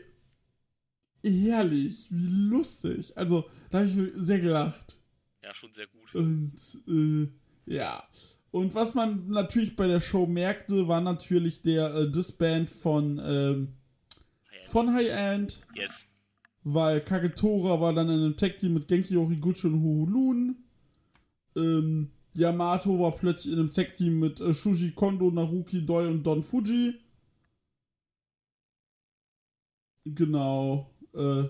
[1.23, 3.17] herrlich, wie lustig.
[3.17, 4.99] Also, da habe ich sehr gelacht.
[5.43, 6.13] Ja, schon sehr gut.
[6.13, 6.53] Und,
[6.87, 7.27] äh,
[7.65, 8.03] ja.
[8.51, 13.78] Und was man natürlich bei der Show merkte, war natürlich der äh, Disband von, ähm,
[14.69, 16.05] von High End, Yes.
[16.63, 20.55] weil Kagetora war dann in einem Tag Team mit Genki Horiguchi und Huhulun.
[21.55, 26.23] Ähm, Yamato war plötzlich in einem Tag Team mit äh, Shuji Kondo, Naruki Doi und
[26.23, 26.95] Don Fuji.
[30.05, 30.89] Genau.
[31.13, 31.43] Äh,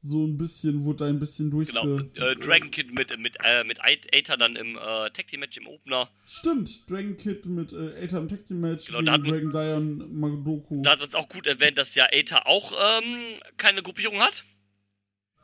[0.00, 1.72] so ein bisschen, wurde ein bisschen durchge...
[1.72, 1.98] Genau.
[2.26, 5.66] Äh, Dragon Kid mit, mit, äh, mit Aether dann im äh, Tag Team Match im
[5.66, 6.08] Opener.
[6.26, 9.50] Stimmt, Dragon Kid mit äh, Aether im Tag Team Match Genau, da hat man- Dragon
[9.52, 10.82] Dion Madoku.
[10.82, 14.44] Da hat man es auch gut erwähnt, dass ja Aether auch ähm, keine Gruppierung hat.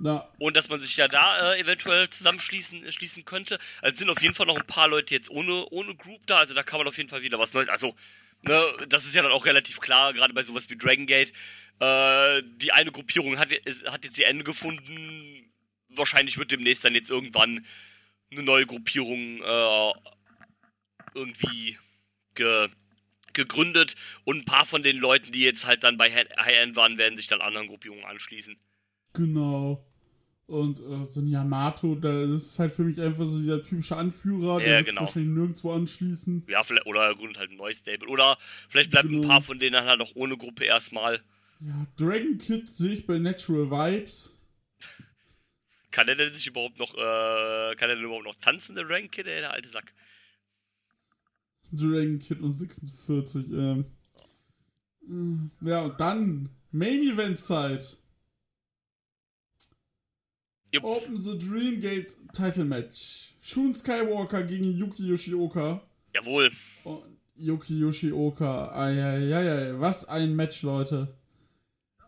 [0.01, 3.59] Na, Und dass man sich ja da äh, eventuell zusammenschließen schließen könnte.
[3.81, 6.39] Also es sind auf jeden Fall noch ein paar Leute jetzt ohne, ohne Group da.
[6.39, 7.69] Also da kann man auf jeden Fall wieder was Neues.
[7.69, 7.95] Also,
[8.43, 11.33] ne, das ist ja dann auch relativ klar, gerade bei sowas wie Dragon Gate.
[11.81, 15.51] Äh, die eine Gruppierung hat, ist, hat jetzt ihr Ende gefunden.
[15.89, 17.65] Wahrscheinlich wird demnächst dann jetzt irgendwann
[18.31, 19.93] eine neue Gruppierung äh,
[21.15, 21.79] irgendwie
[22.35, 22.69] ge,
[23.33, 23.95] gegründet.
[24.25, 27.17] Und ein paar von den Leuten, die jetzt halt dann bei High End waren, werden
[27.17, 28.57] sich dann anderen Gruppierungen anschließen.
[29.13, 29.85] genau.
[30.47, 33.97] Und äh, so ein Yamato, da, das ist halt für mich einfach so dieser typische
[33.97, 35.01] Anführer, der Ja, genau.
[35.03, 36.45] wahrscheinlich nirgendwo anschließen.
[36.49, 38.09] Ja, vielleicht, oder er gründet halt ein neues Stable.
[38.09, 38.37] Oder
[38.69, 39.29] vielleicht bleibt ein Genau.
[39.29, 41.19] paar von denen dann halt auch ohne Gruppe erstmal.
[41.61, 44.35] Ja, Dragon Kid sehe ich bei Natural Vibes.
[45.91, 49.13] Kann er denn sich überhaupt noch, äh, kann er denn überhaupt noch tanzen, der Rank
[49.13, 49.95] Kid, ey, der alte Sack?
[51.73, 53.51] Dragon Kid und 46.
[53.51, 53.85] Ähm.
[55.09, 57.97] Äh, Ja, und dann Main Event Zeit.
[60.75, 60.85] Jupp.
[60.85, 63.35] Open the Dream Gate Title Match.
[63.41, 65.81] Shun Skywalker gegen Yuki Yoshioka.
[66.13, 66.51] Jawohl.
[66.83, 67.05] Und
[67.37, 68.73] Yuki Yoshioka.
[68.75, 71.15] Eieiei, was ein Match, Leute.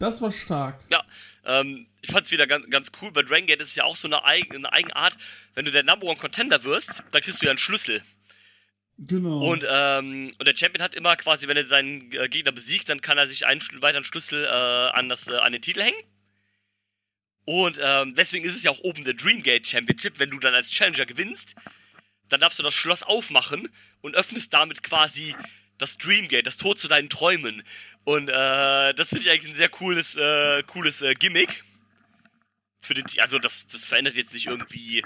[0.00, 0.84] Das war stark.
[0.90, 1.02] Ja,
[1.44, 3.12] ähm, ich fand's wieder ganz, ganz cool.
[3.12, 5.16] Bei Dragon Gate ist es ja auch so eine, Eig eine Eigenart.
[5.54, 8.02] Wenn du der Number One Contender wirst, dann kriegst du ja einen Schlüssel.
[8.98, 9.40] Genau.
[9.40, 13.00] Und, ähm, und der Champion hat immer quasi, wenn er seinen äh, Gegner besiegt, dann
[13.00, 16.02] kann er sich einen weiteren Schlüssel äh, an, das, äh, an den Titel hängen.
[17.46, 20.18] Und ähm, deswegen ist es ja auch oben der Dreamgate Championship.
[20.18, 21.54] Wenn du dann als Challenger gewinnst,
[22.28, 23.68] dann darfst du das Schloss aufmachen
[24.02, 25.34] und öffnest damit quasi
[25.78, 27.62] das Dreamgate, das Tor zu deinen Träumen.
[28.04, 31.62] Und äh, das finde ich eigentlich ein sehr cooles, äh, cooles äh, Gimmick.
[32.80, 35.02] Für den, also das, das verändert jetzt nicht irgendwie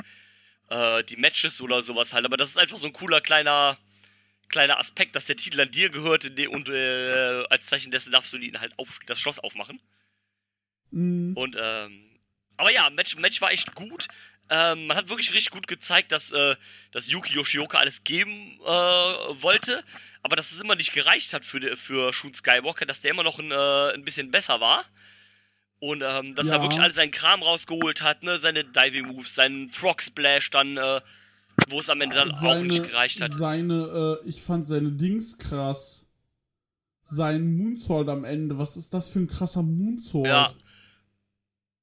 [0.71, 3.79] äh, die Matches oder sowas halt, aber das ist einfach so ein cooler kleiner
[4.49, 8.33] kleiner Aspekt, dass der Titel an dir gehört in und äh, als Zeichen dessen darfst
[8.33, 9.81] du ihn halt auf, das Schloss aufmachen.
[10.91, 11.37] Mhm.
[11.37, 12.10] Und ähm,
[12.61, 14.07] aber ja, Match, Match war echt gut.
[14.53, 16.57] Ähm, man hat wirklich richtig gut gezeigt, dass, äh,
[16.93, 18.67] dass Yuki Yoshioka alles geben äh,
[19.43, 19.83] wollte,
[20.23, 23.39] aber dass es immer nicht gereicht hat für, für Shun Skywalker, dass der immer noch
[23.39, 24.85] ein, äh, ein bisschen besser war.
[25.79, 26.57] Und ähm, dass Ja.
[26.57, 30.77] er wirklich all seinen Kram rausgeholt hat, ne, seine Diving Moves, seinen Frog Splash dann,
[30.77, 31.01] äh,
[31.69, 33.33] wo es am Ende dann auch nicht gereicht hat.
[33.33, 36.05] Seine, äh, ich fand seine Dings krass.
[37.05, 38.59] Sein Moonsault am Ende.
[38.59, 40.27] Was ist das für ein krasser Moonsault?
[40.27, 40.53] Ja.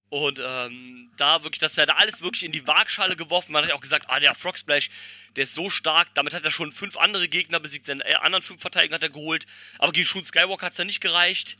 [0.09, 3.51] Und ähm, da wirklich, dass er da alles wirklich in die Waagschale geworfen.
[3.51, 4.89] Man hat ja auch gesagt, ah, der Frog Splash,
[5.35, 6.13] der ist so stark.
[6.13, 7.85] Damit hat er schon fünf andere Gegner besiegt.
[7.85, 9.45] Seine äh, anderen fünf Verteidiger hat er geholt.
[9.79, 11.57] Aber gegen Shun Skywalker hat es dann nicht gereicht.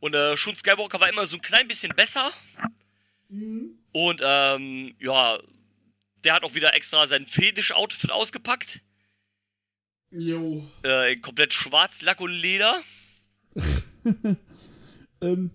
[0.00, 2.32] Und äh, Shun Skywalker war immer so ein klein bisschen besser.
[3.28, 5.38] Und ähm, ja,
[6.24, 8.80] der hat auch wieder extra sein Fetisch-Outfit ausgepackt.
[10.10, 10.68] Jo.
[10.82, 12.82] Äh, komplett schwarz, Lack und Leder.
[15.22, 15.50] Ähm,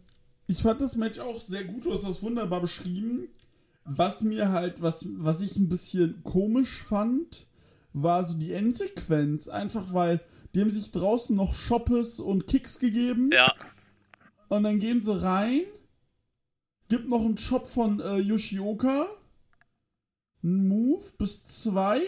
[0.47, 1.85] ich fand das Match auch sehr gut.
[1.85, 3.29] Du hast das wunderbar beschrieben.
[3.83, 7.47] Was mir halt, was, was ich ein bisschen komisch fand,
[7.93, 9.47] war so die Endsequenz.
[9.47, 10.21] Einfach weil
[10.53, 13.29] die haben sich draußen noch Shoppes und Kicks gegeben.
[13.33, 13.53] Ja,
[14.49, 15.61] Und dann gehen sie rein.
[16.89, 19.07] Gibt noch einen Chop von äh, Yoshioka.
[20.43, 22.01] Ein Move bis zwei.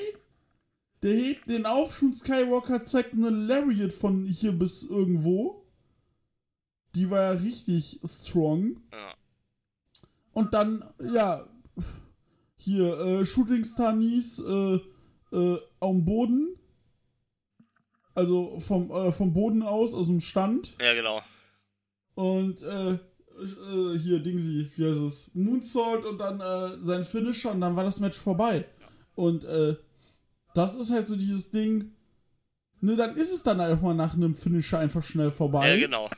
[1.04, 1.98] Der hebt den auf.
[1.98, 5.63] Shun Skywalker zeigt eine Lariat von hier bis irgendwo.
[6.96, 8.82] Die war ja richtig strong.
[8.92, 9.14] Ja.
[10.34, 11.48] Und dann, ja,
[12.58, 14.80] hier, äh, Shooting Star Knees äh,
[15.32, 16.58] äh, am Boden.
[18.16, 20.76] Also vom, äh, vom Boden aus, aus dem Stand.
[20.80, 21.22] ja, genau.
[22.16, 25.32] Und äh, äh, hier, Dingsy, wie heißt es?
[25.34, 28.66] Moonsault und dann äh, sein Finisher und dann war das Match vorbei.
[29.16, 29.76] Und äh,
[30.54, 31.92] das ist halt so dieses Ding.
[32.82, 35.74] Ne, dann ist es dann einfach mal nach einem Finisher einfach schnell vorbei.
[35.74, 36.10] Ja, genau.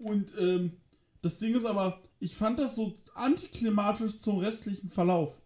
[0.00, 0.80] Und ähm,
[1.22, 5.40] das Ding ist aber, ich fand das so antiklimatisch zum restlichen Verlauf.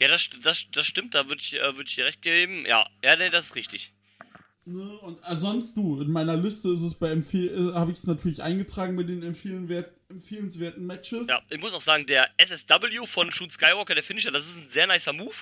[0.00, 2.64] Ja, das, das, das stimmt, da würde ich, äh, würd ich dir recht geben.
[2.66, 3.94] Ja, ja, nee, das ist richtig.
[4.64, 4.98] Ne?
[4.98, 8.42] Und ansonsten du, in meiner Liste ist es bei Empfehl äh, habe ich es natürlich
[8.42, 11.26] eingetragen mit den empfehlenwert empfehlenswerten Matches.
[11.28, 14.68] Ja, ich muss auch sagen, der SSW von Shun Skywalker, der Finisher, das ist ein
[14.68, 15.34] sehr nicer Move.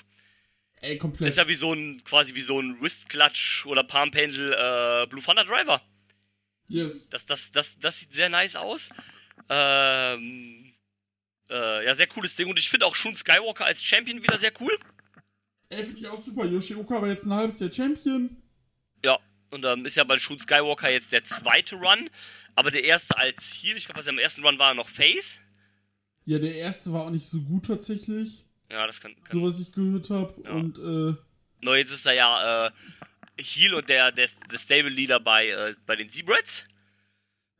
[0.80, 1.28] Ey, komplett.
[1.28, 5.06] Ist ja wie so ein, quasi wie so ein Wrist Clutch oder Palm Pendle äh,
[5.06, 5.82] Blue Thunder Driver.
[6.68, 7.08] Yes.
[7.08, 8.90] Das, das, das, das sieht sehr nice aus.
[9.48, 10.72] Ähm,
[11.50, 12.48] äh, ja, sehr cooles Ding.
[12.48, 14.76] Und ich finde auch Shun Skywalker als Champion wieder sehr cool.
[15.68, 16.44] Ey, finde ich auch super.
[16.44, 18.36] Yoshioka war jetzt ein halbes Jahr Champion.
[19.04, 19.18] Ja,
[19.50, 22.08] und ähm, ist ja bei Shun Skywalker jetzt der zweite Run.
[22.54, 23.76] Aber der erste als Heal.
[23.76, 25.38] Ich glaube, also im ersten Run war er noch Face.
[26.24, 28.44] Ja, der erste war auch nicht so gut tatsächlich.
[28.70, 29.14] Ja, das kann.
[29.24, 30.34] kann So was ich gehört habe.
[30.44, 30.50] Ja.
[30.52, 31.16] Und äh,
[31.62, 32.70] Nur jetzt ist er ja äh,
[33.38, 36.64] Heal und der, der, der Stable Leader bei, äh, bei den Zebrats.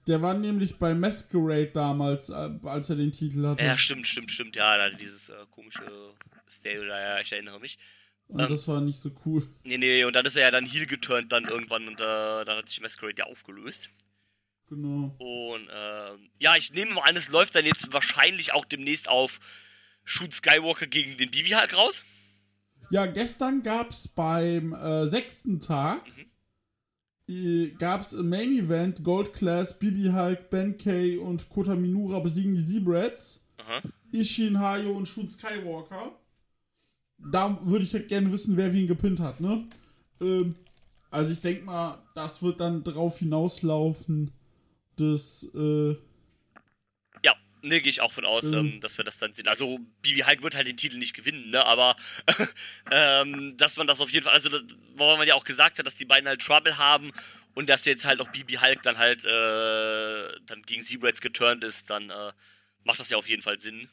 [0.06, 3.64] der war nämlich bei Masquerade damals, äh, als er den Titel hatte.
[3.64, 4.56] Ja, stimmt, stimmt, stimmt.
[4.56, 5.82] Ja, da dieses äh, komische
[6.48, 7.78] Stable, ja, ich erinnere mich.
[8.28, 9.48] und ähm, das war nicht so cool.
[9.64, 12.56] Nee, nee, und dann ist er ja dann Heal geturnt dann irgendwann und äh, dann
[12.56, 13.90] hat sich Masquerade ja aufgelöst.
[14.68, 15.14] Genau.
[15.18, 19.40] Und ähm, ja, ich nehme mal an, es läuft dann jetzt wahrscheinlich auch demnächst auf
[20.04, 22.04] Shoot Skywalker gegen den Bibi Hulk raus.
[22.94, 26.02] Ja, gestern gab's beim äh, sechsten Tag
[27.28, 32.54] äh, gab's im Main Event Gold Class, Bibi Hulk, Ben Kay und Kota Minura besiegen
[32.54, 33.44] die Zebrats.
[34.12, 36.12] Ishin, Hayo und Shun Skywalker.
[37.18, 39.66] Da würde ich halt gerne wissen, wer wen gepinnt hat, ne?
[40.20, 40.54] Ähm,
[41.10, 44.30] also ich denke mal, das wird dann drauf hinauslaufen,
[44.94, 45.96] dass, äh,
[47.64, 48.54] ne, gehe ich auch von aus, Mhm.
[48.58, 49.48] ähm, dass wir das dann sehen.
[49.48, 51.96] Also, Bibi Hulk wird halt den Titel nicht gewinnen, ne, aber
[52.90, 54.50] ähm, dass man das auf jeden Fall, also,
[54.96, 57.10] wo man ja auch gesagt hat, dass die beiden halt Trouble haben
[57.54, 61.90] und dass jetzt halt auch Bibi Hulk dann halt äh, dann gegen Zebrats geturnt ist,
[61.90, 62.32] dann äh,
[62.84, 63.88] macht das ja auf jeden Fall Sinn.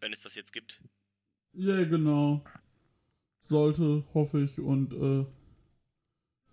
[0.00, 0.80] Wenn es das jetzt gibt.
[1.54, 2.44] ja, genau.
[3.46, 5.26] Sollte, hoffe ich, und, äh,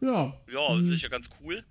[0.06, 0.42] ja.
[0.52, 0.84] Ja, Mhm.
[0.90, 1.64] sicher ganz cool.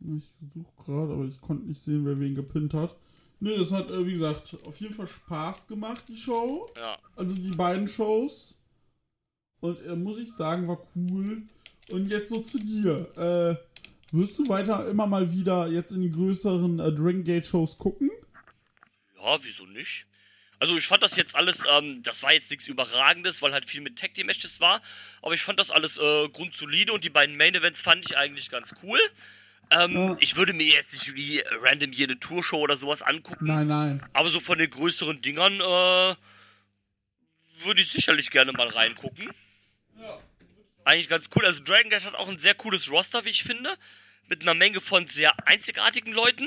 [0.00, 2.96] Ich suche gerade, aber ich konnte nicht sehen, wer wen gepinnt hat.
[3.40, 6.70] Ne, das hat, äh, wie gesagt, auf jeden Fall Spaß gemacht, die Show.
[6.76, 6.98] Ja.
[7.16, 8.56] Also die beiden Shows.
[9.60, 11.42] Und äh, muss ich sagen, war cool.
[11.90, 13.10] Und jetzt so zu dir.
[13.16, 17.76] Äh, wirst du weiter immer mal wieder jetzt in die größeren äh, Dragon Gate Shows
[17.76, 18.10] gucken?
[19.22, 20.06] Ja, wieso nicht?
[20.58, 23.82] Also ich fand das jetzt alles, ähm, das war jetzt nichts Überragendes, weil halt viel
[23.82, 24.80] mit Tag Team Matches war.
[25.20, 28.48] Aber ich fand das alles äh, grundsolide und die beiden Main Events fand ich eigentlich
[28.50, 28.98] ganz cool.
[29.70, 30.16] Ähm, Ja.
[30.20, 33.46] Ich würde mir jetzt nicht wie random jede Tourshow oder sowas angucken.
[33.46, 34.06] Nein, nein.
[34.12, 36.14] Aber so von den größeren Dingern äh,
[37.64, 39.30] würde ich sicherlich gerne mal reingucken.
[40.84, 41.44] Eigentlich ganz cool.
[41.44, 43.74] Also Dragon Gate hat auch ein sehr cooles Roster, wie ich finde.
[44.28, 46.46] Mit einer Menge von sehr einzigartigen Leuten.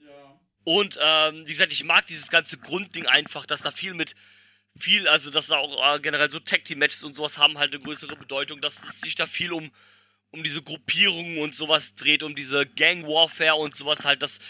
[0.00, 0.40] Ja.
[0.64, 4.16] Und ähm, wie gesagt, ich mag dieses ganze Grundding einfach, dass da viel mit
[4.76, 7.72] viel, also dass da auch äh, generell so Tag Team Matches und sowas haben halt
[7.72, 9.70] eine größere Bedeutung, dass es sich da viel um
[10.32, 14.22] um diese Gruppierungen und sowas dreht, um diese Gang Warfare und sowas halt.
[14.22, 14.40] Das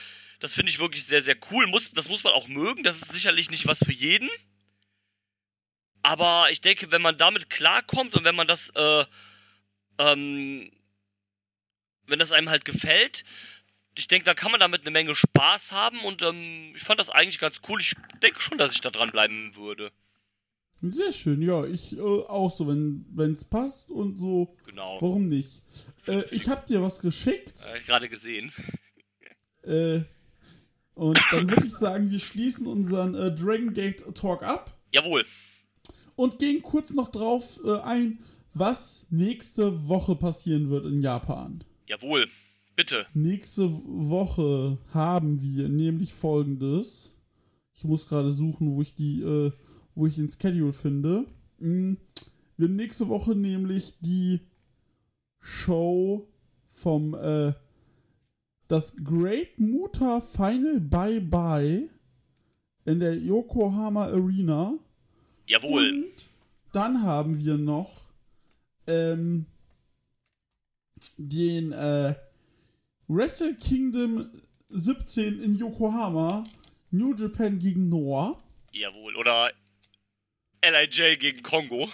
[0.41, 1.67] das finde ich wirklich sehr sehr cool.
[1.67, 2.83] Muss das muss man auch mögen.
[2.83, 4.31] Das ist sicherlich nicht was für jeden.
[6.03, 9.05] Aber ich denke, wenn man damit klarkommt und wenn man das äh,
[9.99, 10.71] ähm,
[12.07, 13.25] wenn das einem halt gefällt,
[13.95, 17.11] ich denke, da kann man damit eine Menge Spaß haben und ähm, ich fand das
[17.11, 17.81] eigentlich ganz cool.
[17.81, 19.93] Ich denke schon, dass ich da dranbleiben würde.
[20.83, 21.65] Sehr schön, ja.
[21.65, 24.57] Ich äh, auch so, wenn es passt und so.
[24.67, 24.99] Genau.
[25.01, 25.63] Warum nicht?
[26.09, 27.65] Äh, ich habe dir was geschickt.
[27.73, 28.53] Äh, Gerade gesehen.
[29.65, 30.01] Äh,
[30.95, 35.25] und dann würde ich sagen, wir schließen unseren äh, Dragon Gate Talk ab Jawohl.
[36.17, 38.19] und gehen kurz noch drauf äh, ein,
[38.55, 41.63] was nächste Woche passieren wird in Japan.
[41.89, 42.29] Jawohl.
[42.75, 43.07] Bitte.
[43.15, 47.13] Nächste Woche haben wir nämlich folgendes.
[47.75, 49.53] Ich muss gerade suchen, wo ich die, äh,
[49.95, 51.27] wo ich den Schedule finde.
[51.59, 51.95] Mm,
[52.57, 54.41] Wir haben nächste Woche nämlich die
[55.41, 56.29] Show
[56.69, 57.53] vom äh,
[58.69, 61.89] das Great Muta Final Bye Bye
[62.85, 64.75] in der Yokohama Arena.
[65.47, 65.91] Jawohl.
[65.91, 66.27] Und
[66.73, 68.13] dann haben wir noch
[68.87, 69.47] ähm,
[71.19, 72.15] den äh,
[73.09, 74.31] Wrestle Kingdom
[74.71, 76.45] 17 in Yokohama.
[76.91, 78.43] New Japan gegen Noah.
[78.73, 79.17] Jawohl.
[79.17, 79.51] Oder
[80.63, 81.91] LIJ gegen Kongo.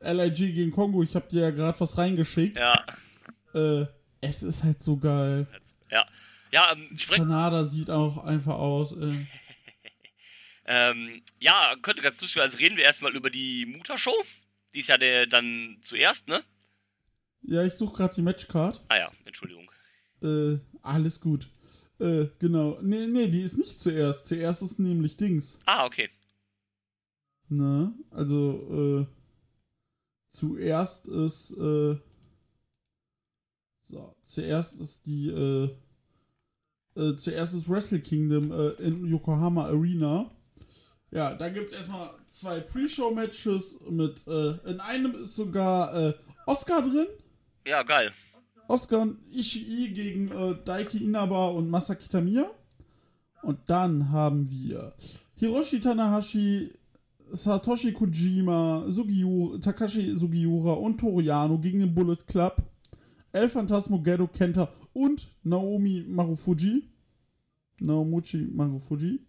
[0.00, 1.02] LIG gegen Kongo.
[1.02, 2.58] Ich habe dir ja gerade was reingeschickt.
[2.58, 2.84] Ja.
[3.54, 3.86] Äh,
[4.20, 5.46] es ist halt so geil.
[5.90, 6.06] Ja.
[6.52, 8.92] Ja, ähm, sprech, Kanada sieht auch einfach aus.
[8.92, 9.14] Äh.
[10.66, 12.50] ähm, ja, könnte ganz lustig werden.
[12.50, 14.24] Also reden wir erstmal über die Muta-Show.
[14.74, 16.42] Die ist ja der, dann zuerst, ne?
[17.42, 18.80] Ja, ich suche gerade die Matchcard.
[18.88, 19.70] Ah ja, Entschuldigung.
[20.22, 21.48] Äh, alles gut.
[21.98, 22.78] Äh, genau.
[22.82, 24.26] Nee, nee, die ist nicht zuerst.
[24.28, 25.58] Zuerst ist nämlich Dings.
[25.66, 26.10] Ah, okay.
[27.56, 27.94] Ne?
[28.10, 29.06] Also, äh,
[30.28, 31.96] zuerst ist, äh,
[33.88, 35.70] so, zuerst ist die, äh,
[36.96, 40.30] äh, zuerst das Wrestle Kingdom äh, in Yokohama Arena.
[41.10, 46.14] Ja, da gibt es erstmal zwei Pre-Show-Matches mit, äh, in einem ist sogar äh,
[46.46, 47.06] Oscar drin.
[47.66, 48.10] Ja, geil.
[48.66, 52.50] Oscar Ishii gegen äh, Daiki Inaba und Masaki Tamiya.
[53.42, 54.94] Und dann haben wir
[55.34, 56.72] Hiroshi Tanahashi,
[57.32, 62.62] Satoshi Kojima, Sugiura, Takashi Sugiura und Toriano gegen den Bullet Club.
[63.32, 66.88] El Phantasmo Gedo Kenta und Naomi Marufuji.
[67.80, 69.20] Naomuchi Marufuji.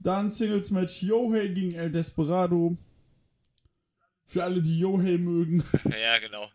[0.00, 2.76] Dann Singles Match Yohei gegen El Desperado.
[4.24, 5.62] Für alle, die Yohei mögen.
[5.84, 6.46] Ja, genau.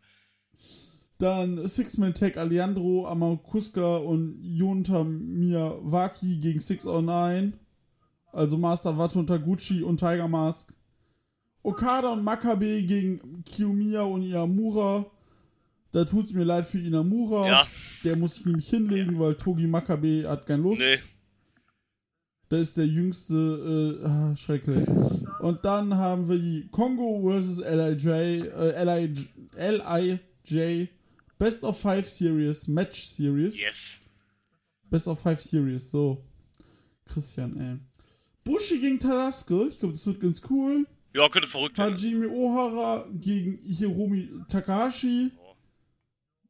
[1.18, 7.54] Dann Six-Man Tag Alejandro Amakuska und Yunta Miyawaki gegen 609.
[8.32, 10.74] Also Master Wato und Taguchi und Tiger Mask.
[11.64, 15.06] Okada und Makabe gegen Kiyomiya und Iamura.
[15.92, 17.48] Da tut's mir leid für Inamura.
[17.48, 17.68] Ja.
[18.04, 20.80] Der muss sich nämlich hinlegen, weil Togi Makabe hat keine Lust.
[20.80, 20.98] Nee.
[22.50, 24.88] Der ist der jüngste, äh, ah, schrecklich.
[25.40, 27.60] Und dann haben wir die Kongo vs.
[27.60, 30.90] LIJ, äh, LIJ, LIJ
[31.38, 33.60] Best of Five Series, Match Series.
[33.60, 34.00] Yes.
[34.90, 36.24] Best of Five Series, so.
[37.08, 37.80] Christian, ey.
[38.44, 40.88] Bushi gegen Taraske, ich glaube, das wird ganz cool.
[41.14, 41.96] Ja, könnte verrückt werden.
[41.96, 45.32] Hajime Ohara gegen Hiromi Takahashi.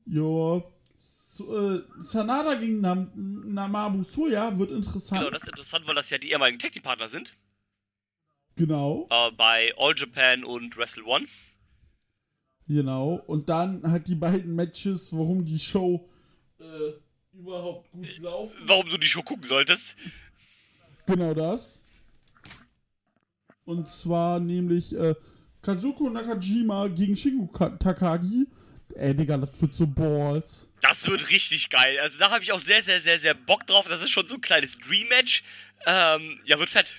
[0.06, 0.64] Ja.
[0.98, 5.22] So, äh, Sanada gegen Nam Namabu Soya wird interessant.
[5.22, 7.36] Genau, das ist interessant, weil das ja die ehemaligen Tag Partner sind.
[8.56, 9.08] Genau.
[9.10, 11.26] Äh, bei All Japan und Wrestle One.
[12.68, 13.16] Genau.
[13.28, 16.08] Und dann halt die beiden Matches, warum die Show
[16.60, 16.94] äh,
[17.34, 18.56] überhaupt gut laufen.
[18.66, 19.96] Warum du die Show gucken solltest.
[21.08, 21.81] Genau das.
[23.66, 25.16] Und zwar nämlich äh,
[25.62, 28.48] Kazuko Nakajima gegen Shingo Ka- Takagi.
[28.96, 30.68] Ey, Digga, das wird so Balls.
[30.82, 31.98] Das wird richtig geil.
[32.02, 33.88] Also da habe ich auch sehr, sehr, sehr, sehr Bock drauf.
[33.88, 35.44] Das ist schon so ein kleines Dream-Match.
[35.86, 36.94] Ähm, ja, wird fett.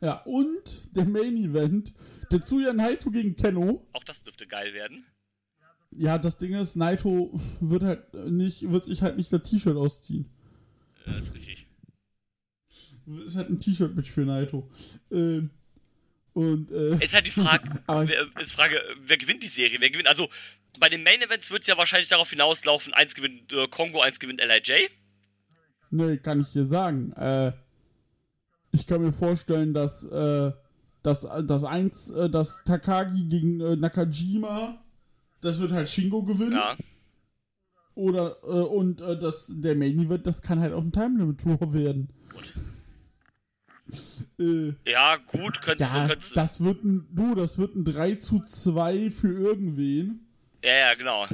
[0.00, 1.92] Ja, und der Main Event,
[2.30, 3.84] Tetsuya Naito gegen Kenno.
[3.92, 5.04] Auch das dürfte geil werden.
[5.90, 10.30] Ja, das Ding ist, Naito wird halt nicht, wird sich halt nicht das T-Shirt ausziehen.
[11.06, 11.66] Ja, ist richtig.
[13.24, 14.68] Ist halt ein T-Shirt-Match für Naito.
[15.10, 15.50] Ähm,
[16.34, 19.80] und, äh, Ist halt die Frage, wer, ist Frage, wer gewinnt die Serie?
[19.80, 20.08] Wer gewinnt?
[20.08, 20.28] Also,
[20.78, 24.20] bei den Main Events wird es ja wahrscheinlich darauf hinauslaufen, eins gewinnt äh, Kongo, eins
[24.20, 24.88] gewinnt LIJ.
[25.90, 27.12] Ne, kann ich dir sagen.
[27.12, 27.52] Äh,
[28.72, 30.52] ich kann mir vorstellen, dass, äh,
[31.02, 34.84] dass, das eins, äh, das Takagi gegen äh, Nakajima,
[35.40, 36.52] das wird halt Shingo gewinnen.
[36.52, 36.76] Ja.
[37.94, 41.40] Oder, äh, und äh, das, der Main Event, das kann halt auch ein Time Limit
[41.40, 42.10] Tour werden.
[44.38, 48.14] Äh, Ja, gut, könntest ja, du, könntest das wird ein, du, das wird ein 3
[48.16, 50.26] zu 2 für irgendwen.
[50.62, 51.26] Ja, ja, genau.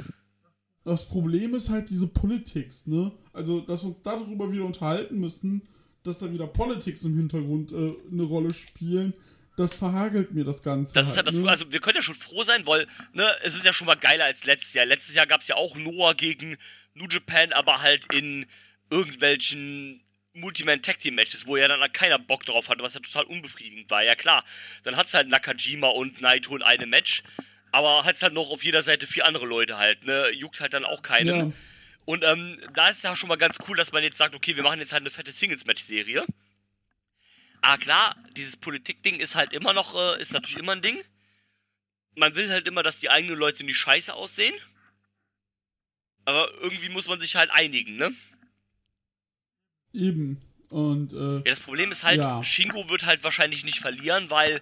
[0.83, 3.11] Das Problem ist halt diese Politics, ne?
[3.33, 5.63] Also, dass wir uns darüber wieder unterhalten müssen,
[6.03, 9.13] dass da wieder Politics im Hintergrund äh, eine Rolle spielen,
[9.57, 10.93] das verhagelt mir das Ganze.
[10.93, 11.49] Das ist halt das, ne?
[11.49, 14.25] also wir können ja schon froh sein, weil, ne, es ist ja schon mal geiler
[14.25, 14.85] als letztes Jahr.
[14.85, 16.57] Letztes Jahr gab es ja auch Noah gegen
[16.93, 18.45] New Japan, aber halt in
[18.89, 20.01] irgendwelchen
[20.35, 23.89] Multiman Tag Team Matches, wo ja dann keiner Bock drauf hatte, was ja total unbefriedigend
[23.89, 24.03] war.
[24.03, 24.43] Ja klar,
[24.83, 27.23] dann hat's halt Nakajima und Naito in einem Match,
[27.71, 30.85] aber hat's halt noch auf jeder Seite vier andere Leute halt, ne, juckt halt dann
[30.85, 31.49] auch keinen.
[31.49, 31.55] Ja.
[32.05, 34.63] Und ähm, da ist ja schon mal ganz cool, dass man jetzt sagt, okay, wir
[34.63, 36.25] machen jetzt halt eine fette Singles-Match-Serie.
[37.61, 41.01] Ah klar, dieses Politik-Ding ist halt immer noch, äh, ist natürlich immer ein Ding.
[42.15, 44.53] Man will halt immer, dass die eigenen Leute nicht scheiße aussehen.
[46.25, 48.13] Aber irgendwie muss man sich halt einigen, ne?
[49.95, 50.39] Eben.
[50.69, 52.43] Und, äh, Ja, das Problem ist halt, Ja.
[52.43, 54.59] Shingo wird halt wahrscheinlich nicht verlieren, weil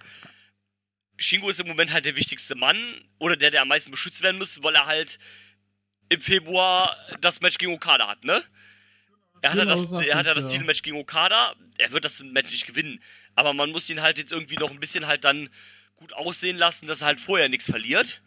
[1.18, 2.76] Shingo ist im Moment halt der wichtigste Mann
[3.18, 5.18] oder der, der am meisten beschützt werden muss, weil er halt
[6.08, 8.42] im Februar das Match gegen Okada hat, ne?
[9.42, 10.50] Er hat, ja Genau, das, er hat ja das.
[10.50, 11.54] Titelmatch gegen Okada.
[11.78, 12.98] Er wird das Match nicht gewinnen.
[13.34, 15.50] Aber man muss ihn halt jetzt irgendwie noch ein bisschen halt dann
[15.96, 18.22] gut aussehen lassen, dass er halt vorher nichts verliert.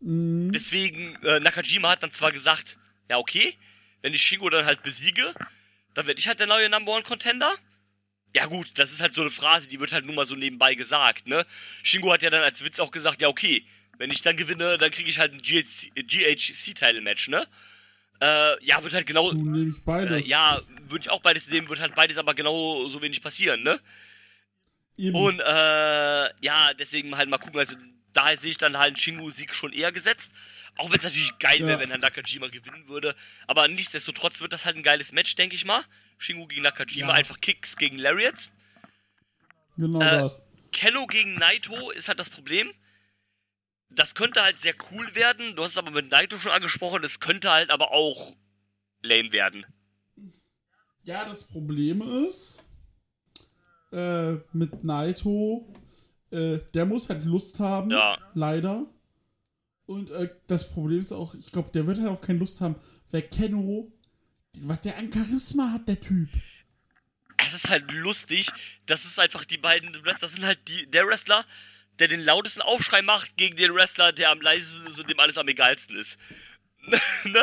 [0.00, 0.50] Mhm.
[0.52, 3.56] Deswegen, äh, Nakajima hat dann zwar gesagt, ja okay,
[4.02, 5.32] wenn ich Shingo dann halt besiege,
[5.96, 7.52] dann werde ich halt der neue Number One Contender.
[8.34, 10.74] Ja gut, das ist halt so eine Phrase, die wird halt nur mal so nebenbei
[10.74, 11.44] gesagt, ne?
[11.82, 13.64] Shingo hat ja dann als Witz auch gesagt, ja okay,
[13.96, 17.46] wenn ich dann gewinne, dann kriege ich halt ein GHC-Title-Match, ne?
[18.20, 20.26] Äh, ja, wird halt genau, du nehme ich äh, beides.
[20.26, 23.80] ja, würde ich auch beides nehmen, wird halt beides aber genau so wenig passieren, ne?
[24.98, 25.16] Eben.
[25.16, 27.58] Und äh, ja, deswegen halt mal gucken.
[27.58, 27.76] Also
[28.16, 30.32] da sehe ich dann halt einen Shingo-Sieg schon eher gesetzt.
[30.78, 31.78] Auch wenn es natürlich geil wäre, Ja.
[31.80, 33.14] wenn dann Nakajima gewinnen würde.
[33.46, 35.82] Aber nichtsdestotrotz wird das halt ein geiles Match, denke ich mal.
[36.18, 37.14] Shingo gegen Nakajima, Ja.
[37.14, 38.50] einfach Kicks gegen Lariats.
[39.76, 40.42] genau äh, das.
[40.72, 42.70] Kenno gegen Naito ist halt das Problem.
[43.88, 45.54] Das könnte halt sehr cool werden.
[45.56, 47.00] Du hast es aber mit Naito schon angesprochen.
[47.02, 48.36] Das könnte halt aber auch
[49.02, 49.64] lame werden.
[51.04, 52.64] Ja, das Problem ist,
[53.92, 55.72] äh, mit Naito,
[56.36, 58.18] äh, der muss halt Lust haben, Ja.
[58.34, 58.86] leider.
[59.86, 62.74] Und äh, das Problem ist auch, ich glaube, der wird halt auch keine Lust haben,
[63.10, 63.92] weil Kenno,
[64.58, 66.28] was der an Charisma hat, der Typ.
[67.38, 68.50] Es ist halt lustig,
[68.86, 71.44] das ist einfach die beiden, das sind halt die, der Wrestler,
[71.98, 75.38] der den lautesten Aufschrei macht gegen den Wrestler, der am leisesten ist und dem alles
[75.38, 76.18] am egalsten ist.
[77.24, 77.42] ne?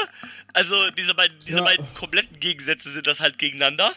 [0.53, 1.63] Also diese beiden, diese Ja.
[1.63, 3.91] beiden kompletten Gegensätze sind das halt gegeneinander.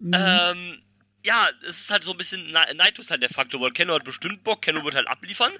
[0.00, 0.12] Mhm.
[0.14, 0.82] Ähm,
[1.24, 3.94] ja, es ist halt so ein bisschen, Na- Naito ist halt der Faktor, weil Kenno
[3.94, 5.52] hat bestimmt Bock, Kenno wird halt abliefern.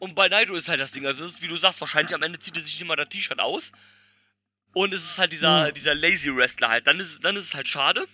[0.00, 2.38] Und bei Naito ist halt das Ding, also ist, wie du sagst, wahrscheinlich am Ende
[2.38, 3.72] zieht er sich nicht mal das T-Shirt aus.
[4.72, 5.70] Und es ist halt dieser, Ja.
[5.72, 6.86] dieser Lazy Wrestler halt.
[6.86, 8.06] Dann ist, dann ist es halt schade.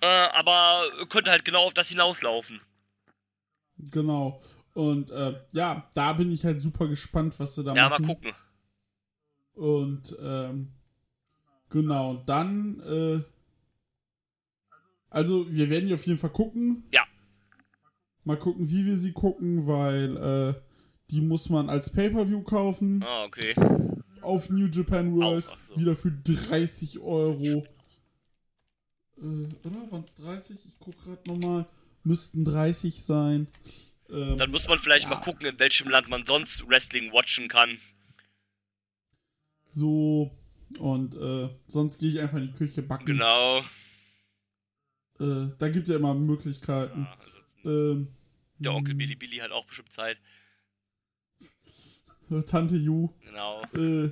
[0.00, 2.60] Äh, aber könnte halt genau auf das hinauslaufen.
[3.78, 4.42] Genau.
[4.74, 8.06] Und äh, ja, da bin ich halt super gespannt, was sie da Ja, mal machen.
[8.06, 8.32] gucken.
[9.54, 10.72] Und ähm,
[11.68, 13.22] genau, dann, äh,
[15.12, 16.84] also wir werden die auf jeden Fall gucken.
[16.92, 17.04] Ja.
[18.24, 20.54] Mal gucken, wie wir sie gucken, weil äh,
[21.10, 23.54] die muss man als Pay-Per-View kaufen Ah, okay.
[24.22, 25.46] auf New Japan World.
[25.46, 25.76] Auch, so.
[25.76, 27.66] Wieder für 30 Euro.
[29.18, 29.24] Äh,
[29.64, 29.90] oder?
[29.90, 30.56] Waren es 30?
[30.66, 31.66] Ich guck gerade nochmal.
[32.04, 33.46] Müssten 30 sein.
[34.10, 35.10] Ähm, Dann muss man vielleicht Ja.
[35.10, 37.78] mal gucken, in welchem Land man sonst Wrestling watchen kann.
[39.66, 40.30] so.
[40.78, 43.04] Und äh, sonst gehe ich einfach in die Küche backen.
[43.04, 43.60] Genau.
[45.20, 47.02] Äh, da gibt ja immer Möglichkeiten.
[47.02, 47.38] Ja, also
[47.92, 48.08] Ähm,
[48.58, 50.20] der Onkel Billy Billy hat auch bestimmt Zeit.
[52.46, 53.08] Tante Ju.
[53.20, 53.62] Genau.
[53.74, 54.10] Äh,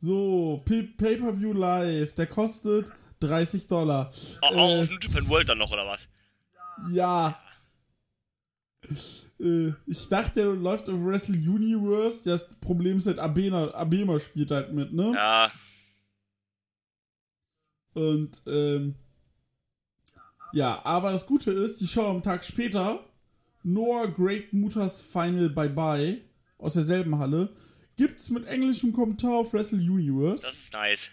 [0.00, 2.14] so, Pay- Pay-Per-View Live.
[2.14, 2.90] Der kostet
[3.20, 4.10] 30 Dollar.
[4.40, 6.08] Auch Äh, auf New Japan World dann noch, oder was?
[6.92, 7.38] Ja.
[9.40, 12.22] Äh, ich dachte, der läuft auf Wrestle Universe.
[12.28, 15.12] Das Problem ist halt, Abena, Abema spielt halt mit, ne?
[15.14, 15.50] Ja,
[17.94, 18.94] Und, ähm,
[20.52, 23.04] ja, aber das Gute ist, die Show am Tag später,
[23.62, 26.20] Noah Great Mutas Final Bye Bye,
[26.58, 27.54] aus derselben Halle,
[27.96, 30.42] gibt's mit englischem Kommentar auf Wrestle Universe.
[30.44, 31.10] das ist nice.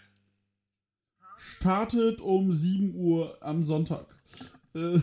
[1.36, 4.06] startet um 7 Uhr am Sonntag.
[4.74, 5.00] Äh,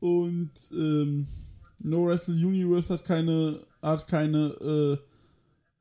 [0.00, 1.26] und ähm,
[1.78, 5.00] No Wrestle Universe hat keine, hat keine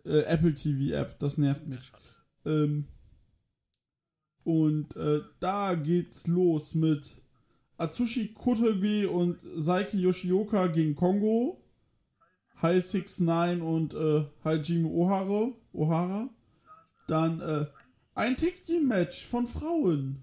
[0.05, 1.19] äh, äh, Apple TV App.
[1.19, 1.91] Das nervt mich.
[2.45, 2.87] Ähm,
[4.45, 7.15] und äh, da geht's los mit
[7.77, 11.61] Atsushi Kotoge und Saiki Yoshioka gegen Kongo.
[12.61, 15.51] High 6-9 und äh, Hajime Ohara.
[15.73, 16.29] Ohara.
[17.07, 17.65] Dann äh,
[18.13, 20.21] ein Tag-Team-Match von Frauen.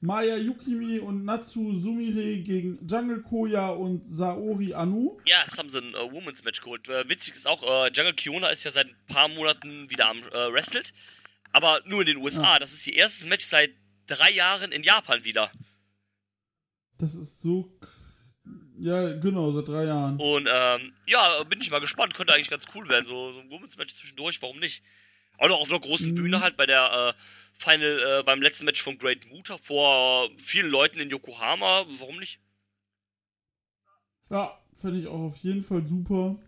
[0.00, 5.18] Maya Yukimi und Natsu Sumire gegen Jungle Koya und Saori Anu.
[5.24, 6.86] Ja, es haben sie ein äh, Women's Match geholt.
[6.88, 10.18] Äh, witzig ist auch, äh, Jungle Kiona ist ja seit ein paar Monaten wieder am
[10.18, 10.92] äh, Wrestelt.
[11.56, 12.58] Aber nur in den USA.
[12.58, 13.70] Das ist ihr erstes Match seit
[14.06, 15.50] drei Jahren in Japan wieder.
[16.98, 17.72] Das ist so.
[18.78, 20.18] Ja, genau, seit drei Jahren.
[20.18, 22.12] Und ähm, ja, bin ich mal gespannt.
[22.12, 23.06] Könnte eigentlich ganz cool werden.
[23.06, 24.82] So, so ein Women's Match zwischendurch, warum nicht?
[25.38, 27.22] Auch noch auf einer großen Bühne halt bei der äh,
[27.54, 31.86] Final, äh, beim letzten Match von Great Muta vor vielen Leuten in Yokohama.
[31.88, 32.38] Warum nicht?
[34.28, 36.38] Ja, fände ich auch auf jeden Fall super.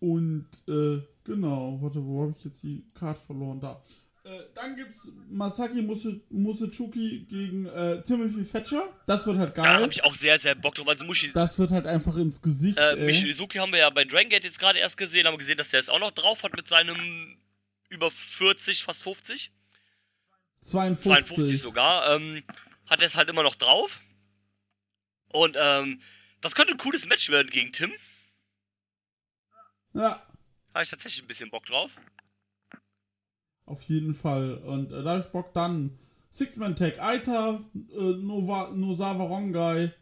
[0.00, 3.60] Und, äh, genau, warte, wo habe ich jetzt die Karte verloren?
[3.60, 3.82] Da.
[4.24, 8.88] Äh, dann gibt's Masaki Muse, Musechuki gegen äh, Timothy Thatcher.
[9.06, 9.82] Das wird halt Da geil.
[9.82, 10.88] habe ich auch sehr, sehr Bock drauf.
[10.88, 12.78] Also Mushi, das wird halt einfach ins Gesicht.
[12.78, 12.96] äh.
[12.96, 15.26] Michizuki haben wir ja bei Dragon Gate jetzt gerade erst gesehen.
[15.26, 16.96] Haben gesehen, dass der es auch noch drauf hat mit seinem
[17.90, 19.52] über 40, fast 50.
[20.62, 21.04] 52.
[21.04, 22.42] 52 sogar, ähm,
[22.86, 24.00] hat er es halt immer noch drauf.
[25.28, 26.00] Und ähm,
[26.40, 27.92] das könnte ein cooles Match werden gegen Tim.
[29.92, 30.22] Ja,
[30.74, 31.96] Habe ich tatsächlich ein bisschen Bock drauf.
[33.66, 34.54] auf jeden Fall.
[34.58, 35.98] Und äh, da habe ich Bock dann.
[36.30, 37.64] Six-Man-Tag Aita,
[37.96, 39.94] äh, Nova, Nosawa Rongai,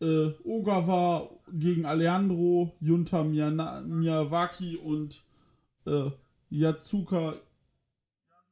[0.00, 5.22] äh, Ogawa gegen Alejandro, Junta Miyana, Miyawaki und
[5.84, 6.10] äh,
[6.48, 7.34] Yatsuka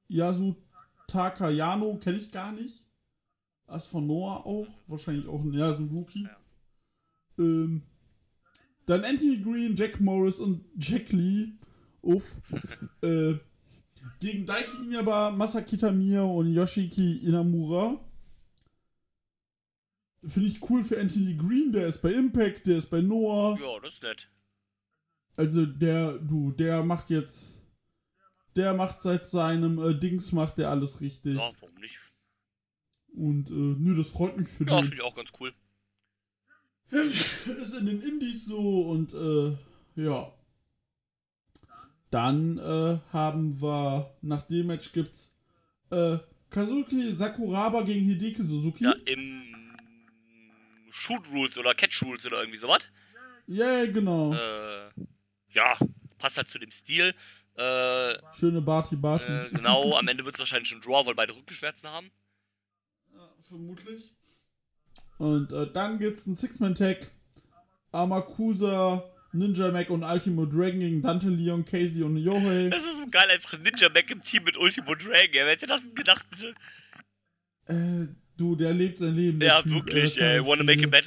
[0.09, 2.85] Yasutaka Yano, kenne ich gar nicht.
[3.66, 6.28] Das von Noah auch, wahrscheinlich auch ein, ja, ist ein Rookie.
[7.39, 7.83] Ähm,
[8.87, 11.53] dann Anthony Green, Jack Morris und Jack Lee.
[12.03, 12.37] Uff.
[13.03, 13.35] äh,
[14.20, 18.01] gegen Daiki Inaba, Masakita Mia und Yoshiki Inamura.
[20.26, 23.59] Finde ich cool für Anthony Green, der ist bei Impact, der ist bei Noah.
[23.61, 24.28] Ja, das ist nett.
[25.37, 27.57] Also der, du, der macht jetzt,
[28.55, 31.37] der macht seit seinem äh, Dings, macht der alles richtig.
[31.39, 31.99] Ja, warum nicht?
[33.14, 34.85] Und äh, nö, das freut mich für Ja, den.
[34.85, 35.53] finde ich auch ganz cool.
[37.61, 39.57] ist in den Indies so und äh,
[40.03, 40.32] ja.
[42.11, 45.32] Dann äh, haben wir, nach dem Match gibt's
[45.90, 46.18] äh,
[46.51, 48.84] Kazuki Sakuraba gegen Hideki Suzuki.
[48.84, 49.74] Ja, im
[50.90, 52.90] Shoot Rules oder Catch Rules oder irgendwie sowas.
[53.49, 54.34] Yeah, genau.
[54.34, 54.90] Äh,
[55.49, 55.74] ja,
[56.18, 57.14] passt halt zu dem Stil.
[57.55, 59.24] Äh, Schöne Barty Barty.
[59.24, 62.11] äh, genau, am Ende wird es wahrscheinlich schon Draw, weil beide Rückenschmerzen haben.
[63.49, 64.14] Vermutlich.
[65.22, 67.08] Und äh, dann gibt's einen Six-Man-Tag.
[67.92, 72.68] Amakusa, Ninja Mac und Ultimo Dragon gegen Dante Leon, Casey und Yohei.
[72.70, 75.30] Das ist so geil, einfach Ninja Mac im Team mit Ultimo Dragon.
[75.32, 76.52] Wer hätte das denn gedacht, bitte?
[77.66, 79.40] Äh, du, der lebt sein Leben.
[79.40, 80.44] Ja, Typ, wirklich, äh, ey.
[80.44, 81.04] Wanna make a bet?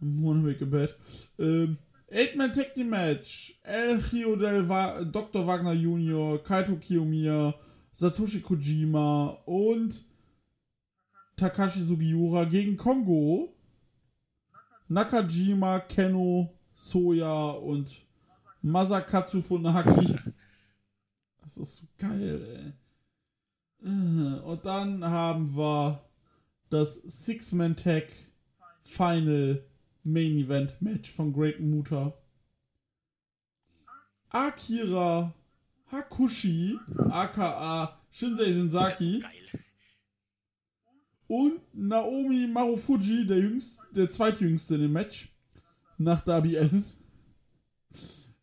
[0.00, 0.96] Wanna make a bet.
[1.38, 1.76] Ähm,
[2.10, 3.54] Eight-Man Tag Team Match.
[3.64, 5.46] El Rio del Va Dr.
[5.46, 7.54] Wagner Jr., Kaito Kiyomiya,
[7.92, 10.02] Satoshi Kojima und
[11.42, 13.52] Takashi Sugiura gegen Kongo.
[14.88, 17.90] Nakajima, Keno, Soya und
[18.62, 20.18] Masakatsu Funaki.
[21.42, 22.72] Das ist so geil,
[23.82, 23.88] ey.
[23.88, 26.04] Äh, Und dann haben wir
[26.70, 28.12] das Six-Man-Tag
[28.80, 29.64] Final
[30.04, 32.14] Main Event Match von Great Muta.
[34.28, 35.34] Akira
[35.90, 36.78] Hakushi,
[37.10, 39.24] aka Shinsei Sensaki.
[41.26, 45.28] Und Naomi Marufuji, der, jüngst, der zweitjüngste in dem Match,
[45.98, 46.84] nach Darby Allen.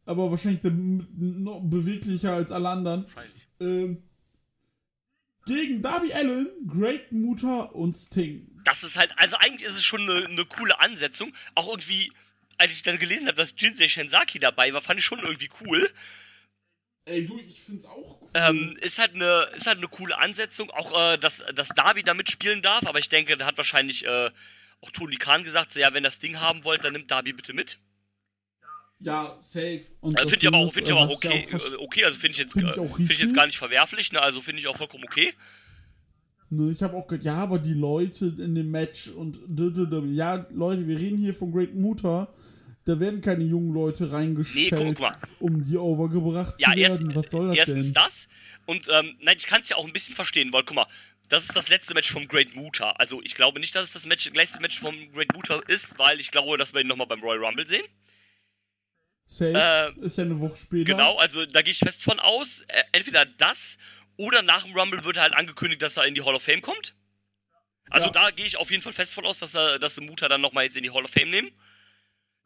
[0.05, 3.05] Aber wahrscheinlich der, noch beweglicher als alle anderen.
[3.59, 4.01] Ähm,
[5.45, 8.47] gegen Darby Allen, Great Muta und Sting.
[8.63, 11.34] Das ist halt, also eigentlich ist es schon eine, eine coole Ansetzung.
[11.55, 12.11] Auch irgendwie,
[12.57, 15.89] als ich dann gelesen habe, dass Jinsei Shenzaki dabei war, fand ich schon irgendwie cool.
[17.10, 18.30] Ey, du, ich find's auch cool.
[18.36, 20.70] Ähm, ist halt eine, ist halt eine coole Ansetzung.
[20.72, 24.30] Auch, äh, dass, dass Darby da mitspielen darf, aber ich denke, da hat wahrscheinlich äh,
[24.82, 27.53] auch Tony Khan gesagt, so, ja, wenn das Ding haben wollt, dann nimmt Darby bitte
[27.53, 27.80] mit.
[28.99, 29.82] ja, safe.
[30.01, 31.47] Und Äh, das finde ich aber auch, ist, finde ich äh, aber auch ja okay.
[31.55, 33.45] auch äh, okay, also finde ich jetzt, Find äh, ich auch finde ich jetzt gar
[33.45, 34.22] nicht verwerflich, ne?
[34.22, 35.34] Also finde ich auch vollkommen okay.
[36.51, 39.39] Ne, ich habe auch gehört, ja, aber die Leute in dem Match und
[40.16, 42.34] ja, Leute, wir reden hier von Great Muta.
[42.90, 45.18] Da werden keine jungen Leute reingestellt, Nee, guck, guck mal.
[45.40, 47.16] um die overgebracht Ja, zu erst, werden.
[47.16, 47.94] Was soll das erstens denn?
[47.94, 48.28] das.
[48.66, 50.88] Und ähm, nein, ich kann es ja auch ein bisschen verstehen, weil guck mal,
[51.28, 52.92] das ist das letzte Match vom Great Muta.
[52.94, 56.20] Also ich glaube nicht, dass es das Match, letzte Match vom Great Muta ist, weil
[56.20, 57.84] ich glaube, dass wir ihn nochmal beim Royal Rumble sehen.
[59.28, 60.86] Safe Äh, ist ja eine Woche später.
[60.86, 62.62] Genau, also da gehe ich fest von aus.
[62.68, 63.78] Äh, entweder das
[64.18, 66.96] oder nach dem Rumble wird halt angekündigt, dass er in die Hall of Fame kommt.
[67.92, 68.12] Also Ja.
[68.14, 70.42] da gehe ich auf jeden Fall fest von aus, dass er, dass sie Muta dann
[70.42, 71.52] nochmal jetzt in die Hall of Fame nehmen.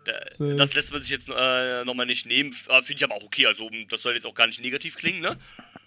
[0.04, 2.52] Das lässt man sich jetzt äh, nochmal nicht nehmen.
[2.70, 3.46] Äh, Finde ich aber auch okay.
[3.48, 5.38] Also das soll jetzt auch gar nicht negativ klingen, ne?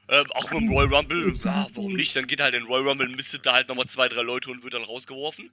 [0.09, 2.15] Äh, auch mit dem Royal Rumble, ja, warum nicht?
[2.15, 4.63] Dann geht halt in den Royal Rumble, mistet da halt nochmal zwei, drei Leute und
[4.63, 5.51] wird dann rausgeworfen.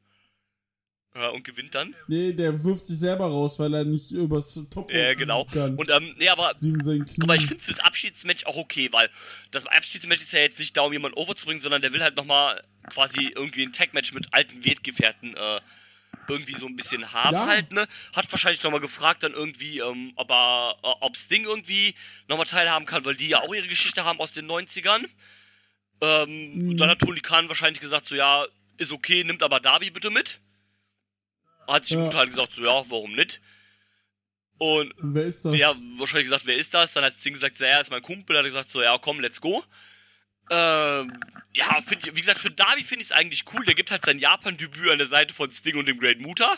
[1.16, 1.94] Ja, und gewinnt dann.
[2.08, 5.46] Nee, der wirft sich selber raus, weil er nicht übers Top Äh, genau.
[5.46, 5.76] kann.
[5.76, 6.56] Und ähm, nee, aber.
[7.22, 9.10] Aber ich finde das Abschiedsmatch auch okay, weil
[9.52, 12.64] das Abschiedsmatch ist ja jetzt nicht da, um jemanden overzubringen, sondern der will halt nochmal
[12.90, 15.60] quasi irgendwie ein Tag-Match mit alten Wertgefährten äh,
[16.28, 17.48] irgendwie so ein bisschen haben Ja.
[17.48, 17.86] halt, ne?
[18.16, 21.94] Hat wahrscheinlich nochmal gefragt dann irgendwie, ähm, ob er, äh, ob Sting irgendwie
[22.28, 25.06] nochmal teilhaben kann, weil die ja auch ihre Geschichte haben aus den 90ern.
[26.02, 26.78] Ähm, Mhm.
[26.78, 28.46] Dann hat Tony Khan wahrscheinlich gesagt, so ja,
[28.78, 30.40] ist okay, nimmt aber Darby bitte mit.
[31.68, 32.04] Hat sich Ja.
[32.04, 33.40] Mutter halt gesagt, so ja, warum nicht?
[34.58, 35.56] Und Wer ist das?
[35.56, 36.94] ja, wahrscheinlich gesagt, wer ist das?
[36.94, 38.34] Dann hat Sting gesagt, so, ja, ist mein Kumpel.
[38.36, 39.64] Dann hat er gesagt, so, ja, komm, let's go.
[40.50, 41.14] Ähm,
[41.54, 43.64] ja, find ich, wie gesagt, für Darby finde ich es eigentlich cool.
[43.66, 46.58] Der gibt halt sein Japan-Debüt an der Seite von Sting und dem Great Muta.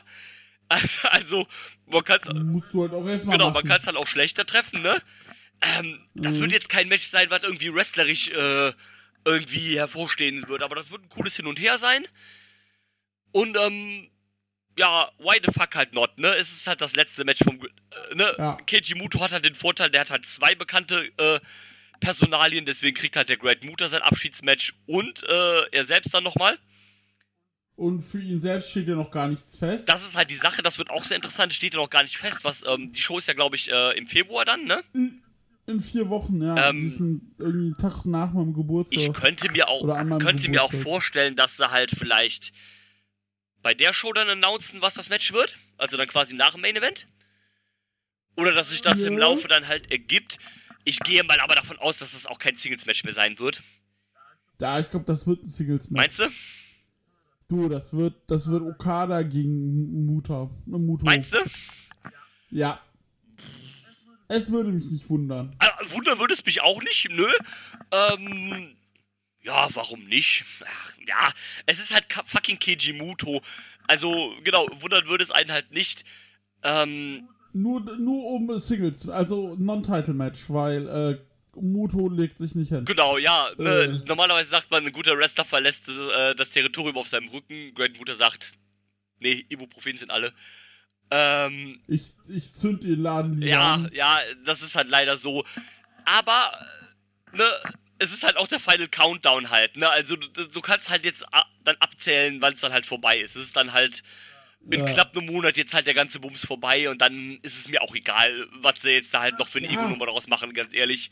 [1.11, 1.47] Also,
[1.85, 3.61] man kann es Musst du halt auch erstmal genau, machen.
[3.65, 4.99] man kann's halt auch schlechter treffen, ne?
[5.61, 6.39] Ähm, das Mhm.
[6.41, 8.73] wird jetzt kein Match sein, was irgendwie wrestlerisch äh,
[9.25, 12.05] irgendwie hervorstehen wird, aber das wird ein cooles Hin und Her sein.
[13.31, 14.09] Und ähm,
[14.77, 16.29] ja, why the fuck halt not, ne?
[16.35, 18.33] Es ist halt das letzte Match vom, äh, ne?
[18.39, 18.57] Ja.
[18.67, 21.39] Keiji Muto hat halt den Vorteil, der hat halt zwei bekannte äh,
[21.99, 26.57] Personalien, deswegen kriegt halt der Great Muta sein Abschiedsmatch und äh, er selbst dann nochmal.
[27.75, 29.89] Und für ihn selbst steht ja noch gar nichts fest.
[29.89, 32.17] Das ist halt die Sache, das wird auch sehr interessant, steht ja noch gar nicht
[32.17, 34.81] fest, was, ähm, die Show ist ja, glaube ich, äh, im Februar dann, ne?
[35.67, 36.69] In vier Wochen, ja.
[36.69, 38.99] Ähm, irgendwie einen Tag nach meinem Geburtstag.
[38.99, 39.83] Ich könnte mir auch,
[40.19, 42.53] könnte mir auch vorstellen, dass sie halt vielleicht
[43.61, 45.57] bei der Show dann announcen, was das Match wird.
[45.77, 47.07] Also dann quasi nach dem Main Event.
[48.37, 49.19] Oder dass sich das im Ja.
[49.21, 50.37] Laufe dann halt ergibt.
[50.85, 53.61] Ich gehe mal aber davon aus, dass das auch kein Singles-Match mehr sein wird.
[54.61, 55.91] Ja, ich glaube, das wird ein Singles-Match.
[55.91, 56.29] Meinst du?
[57.47, 60.49] Du, das wird, das wird Okada gegen Muta.
[60.65, 61.05] Muto.
[61.05, 61.37] Meinst du?
[62.51, 62.81] Ja.
[64.27, 65.55] Es würde mich nicht wundern.
[65.59, 67.27] Ah, wundern würde es mich auch nicht, nö.
[67.91, 68.75] Ähm,
[69.41, 70.45] ja, warum nicht?
[70.65, 71.29] Ach, ja,
[71.67, 73.41] es ist halt fucking Keiji Muto.
[73.87, 76.03] Also, genau, wundern würde es einen halt nicht.
[76.63, 77.27] Ähm,
[77.57, 81.17] Nur, nur um Singles, also Non-Title-Match, weil äh,
[81.59, 82.83] Muto legt sich nicht hin.
[82.83, 83.47] Genau, ja.
[83.57, 83.87] Ne, Äh.
[84.09, 87.73] Normalerweise sagt man, ein guter Wrestler verlässt äh, das Territorium auf seinem Rücken.
[87.73, 88.51] Great Mutter sagt,
[89.19, 90.33] nee, Ibuprofen sind alle.
[91.11, 93.89] Ähm, Ich, ich zünd den Laden lieber ja, an.
[93.93, 95.45] ja, das ist halt leider so.
[96.03, 96.51] Aber,
[97.33, 97.45] äh, ne,
[97.99, 99.89] es ist halt auch der Final Countdown halt, ne?
[99.89, 103.37] Also du, du kannst halt jetzt a- dann abzählen, wann es dann halt vorbei ist.
[103.37, 104.01] Es ist dann halt
[104.69, 104.85] in Ja.
[104.85, 107.93] knapp einem Monat jetzt halt der ganze Bums vorbei und dann ist es mir auch
[107.95, 109.73] egal, was sie jetzt da halt noch für eine Ja.
[109.73, 111.11] Ego-Nummer draus machen, ganz ehrlich.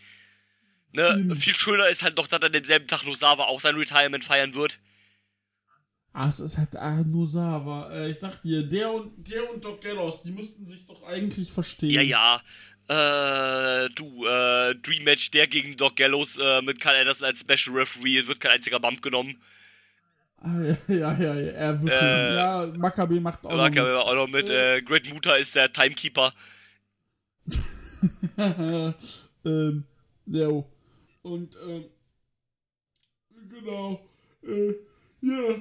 [0.92, 1.36] Ne, Mhm.
[1.36, 4.80] viel schöner ist halt doch, dass er denselben Tag Nosawa auch sein Retirement feiern wird.
[6.16, 7.92] Ah, es ist halt ah, Nosawa.
[7.92, 11.52] Äh, ich sag dir, der und, der und Doc Gallows, die müssten sich doch eigentlich
[11.52, 11.90] verstehen.
[11.90, 12.42] Ja, ja.
[12.88, 17.76] Äh, du, äh, Dream Match, der gegen Doc Gallows äh, mit Carl Anderson als Special
[17.78, 19.42] Referee, es wird kein einziger Bump genommen.
[20.88, 22.02] Ja, ja, ja, er wirklich.
[22.02, 23.56] Äh, ja, Maccabi macht auch.
[23.56, 26.34] Mag noch aber auch noch mit, äh, Great Muta ist der Timekeeper.
[29.46, 29.84] ähm,
[30.26, 30.48] ja.
[31.22, 31.86] Und, ähm,
[33.50, 34.06] genau.
[34.44, 34.74] Äh,
[35.22, 35.56] ja.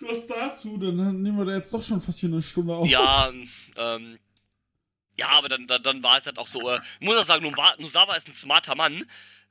[0.00, 2.86] Das dazu, dann nehmen wir da jetzt doch schon fast hier eine Stunde auf.
[2.88, 3.32] Ja,
[3.76, 4.18] ähm,
[5.16, 8.16] ja, aber dann, dann, dann war es halt auch so, äh, muss auch sagen, Nosawa
[8.16, 9.04] ist ein smarter Mann,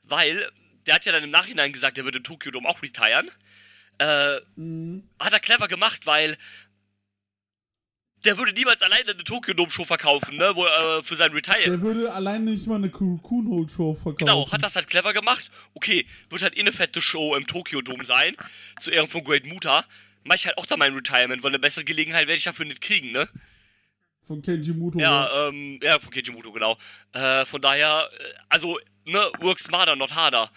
[0.03, 0.51] weil
[0.85, 3.31] der hat ja dann im Nachhinein gesagt, er würde Tokyo Dome auch retiren.
[3.99, 4.39] Äh,
[5.19, 6.37] hat er clever gemacht, weil
[8.25, 11.63] der würde niemals alleine eine Tokyo Dome Show verkaufen, ne, wo, äh, für sein Retire.
[11.65, 14.17] Der würde alleine nicht mal eine Kuhn-Hold-Show verkaufen.
[14.17, 15.51] Genau, hat das halt clever gemacht.
[15.73, 18.35] Okay, wird halt eh eine fette Show im Tokyo Dome sein,
[18.79, 19.83] zu Ehren von Great Muta.
[20.23, 22.81] Mach ich halt auch da mein Retirement, weil eine bessere Gelegenheit werde ich dafür nicht
[22.81, 23.27] kriegen, ne?
[24.25, 24.99] Von Kenji Muto.
[24.99, 26.77] Ja, ähm, ja, von Keijimoto, genau.
[27.11, 30.49] Äh, von daher, äh, also, ne, work smarter, not harder.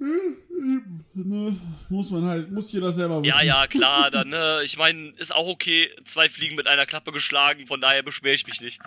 [0.00, 1.56] Ne,
[1.88, 3.30] muss man halt, muss jeder selber wissen.
[3.36, 7.10] Ja, ja, klar, dann, ne, ich meine, ist auch okay, zwei Fliegen mit einer Klappe
[7.12, 8.78] geschlagen, von daher beschwere ich mich nicht.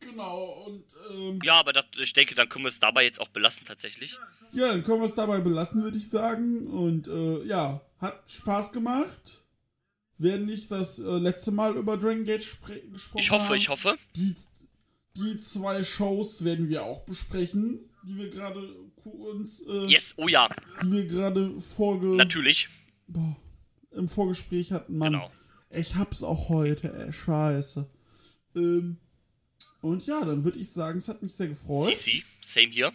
[0.00, 3.28] Genau, und, ähm, Ja, aber das, ich denke, dann können wir es dabei jetzt auch
[3.28, 4.18] belassen, tatsächlich.
[4.52, 6.66] ja, dann können wir es dabei belassen, würde ich sagen.
[6.68, 9.42] Und, äh, ja, hat Spaß gemacht.
[10.18, 12.46] Werden nicht das äh, letzte Mal über Dragon Gate
[12.92, 13.56] gesprochen Ich hoffe, haben.
[13.56, 13.96] ich hoffe.
[14.16, 14.34] Die,
[15.16, 18.74] die zwei Shows werden wir auch besprechen, die wir gerade
[19.04, 20.48] uns, äh, Yes, oh ja,
[20.82, 22.68] die wir gerade vorge natürlich.
[23.06, 23.36] boah,
[23.92, 24.96] im Vorgespräch hatten.
[24.98, 25.30] Mann, Genau.
[25.70, 27.88] ich hab's auch heute, ey, scheiße.
[28.56, 28.98] Ähm,
[29.80, 31.94] und ja, dann würde ich sagen, es hat mich sehr gefreut.
[31.94, 32.92] CC, same hier.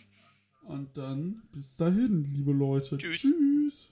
[0.64, 2.98] Und dann bis dahin, liebe Leute.
[2.98, 3.22] Tschüss.
[3.22, 3.92] Tschüss.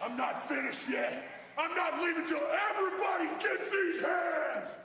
[0.00, 1.22] I'm not finished yet.
[1.58, 2.36] I'm not leaving till
[2.70, 4.78] everybody gets these hands.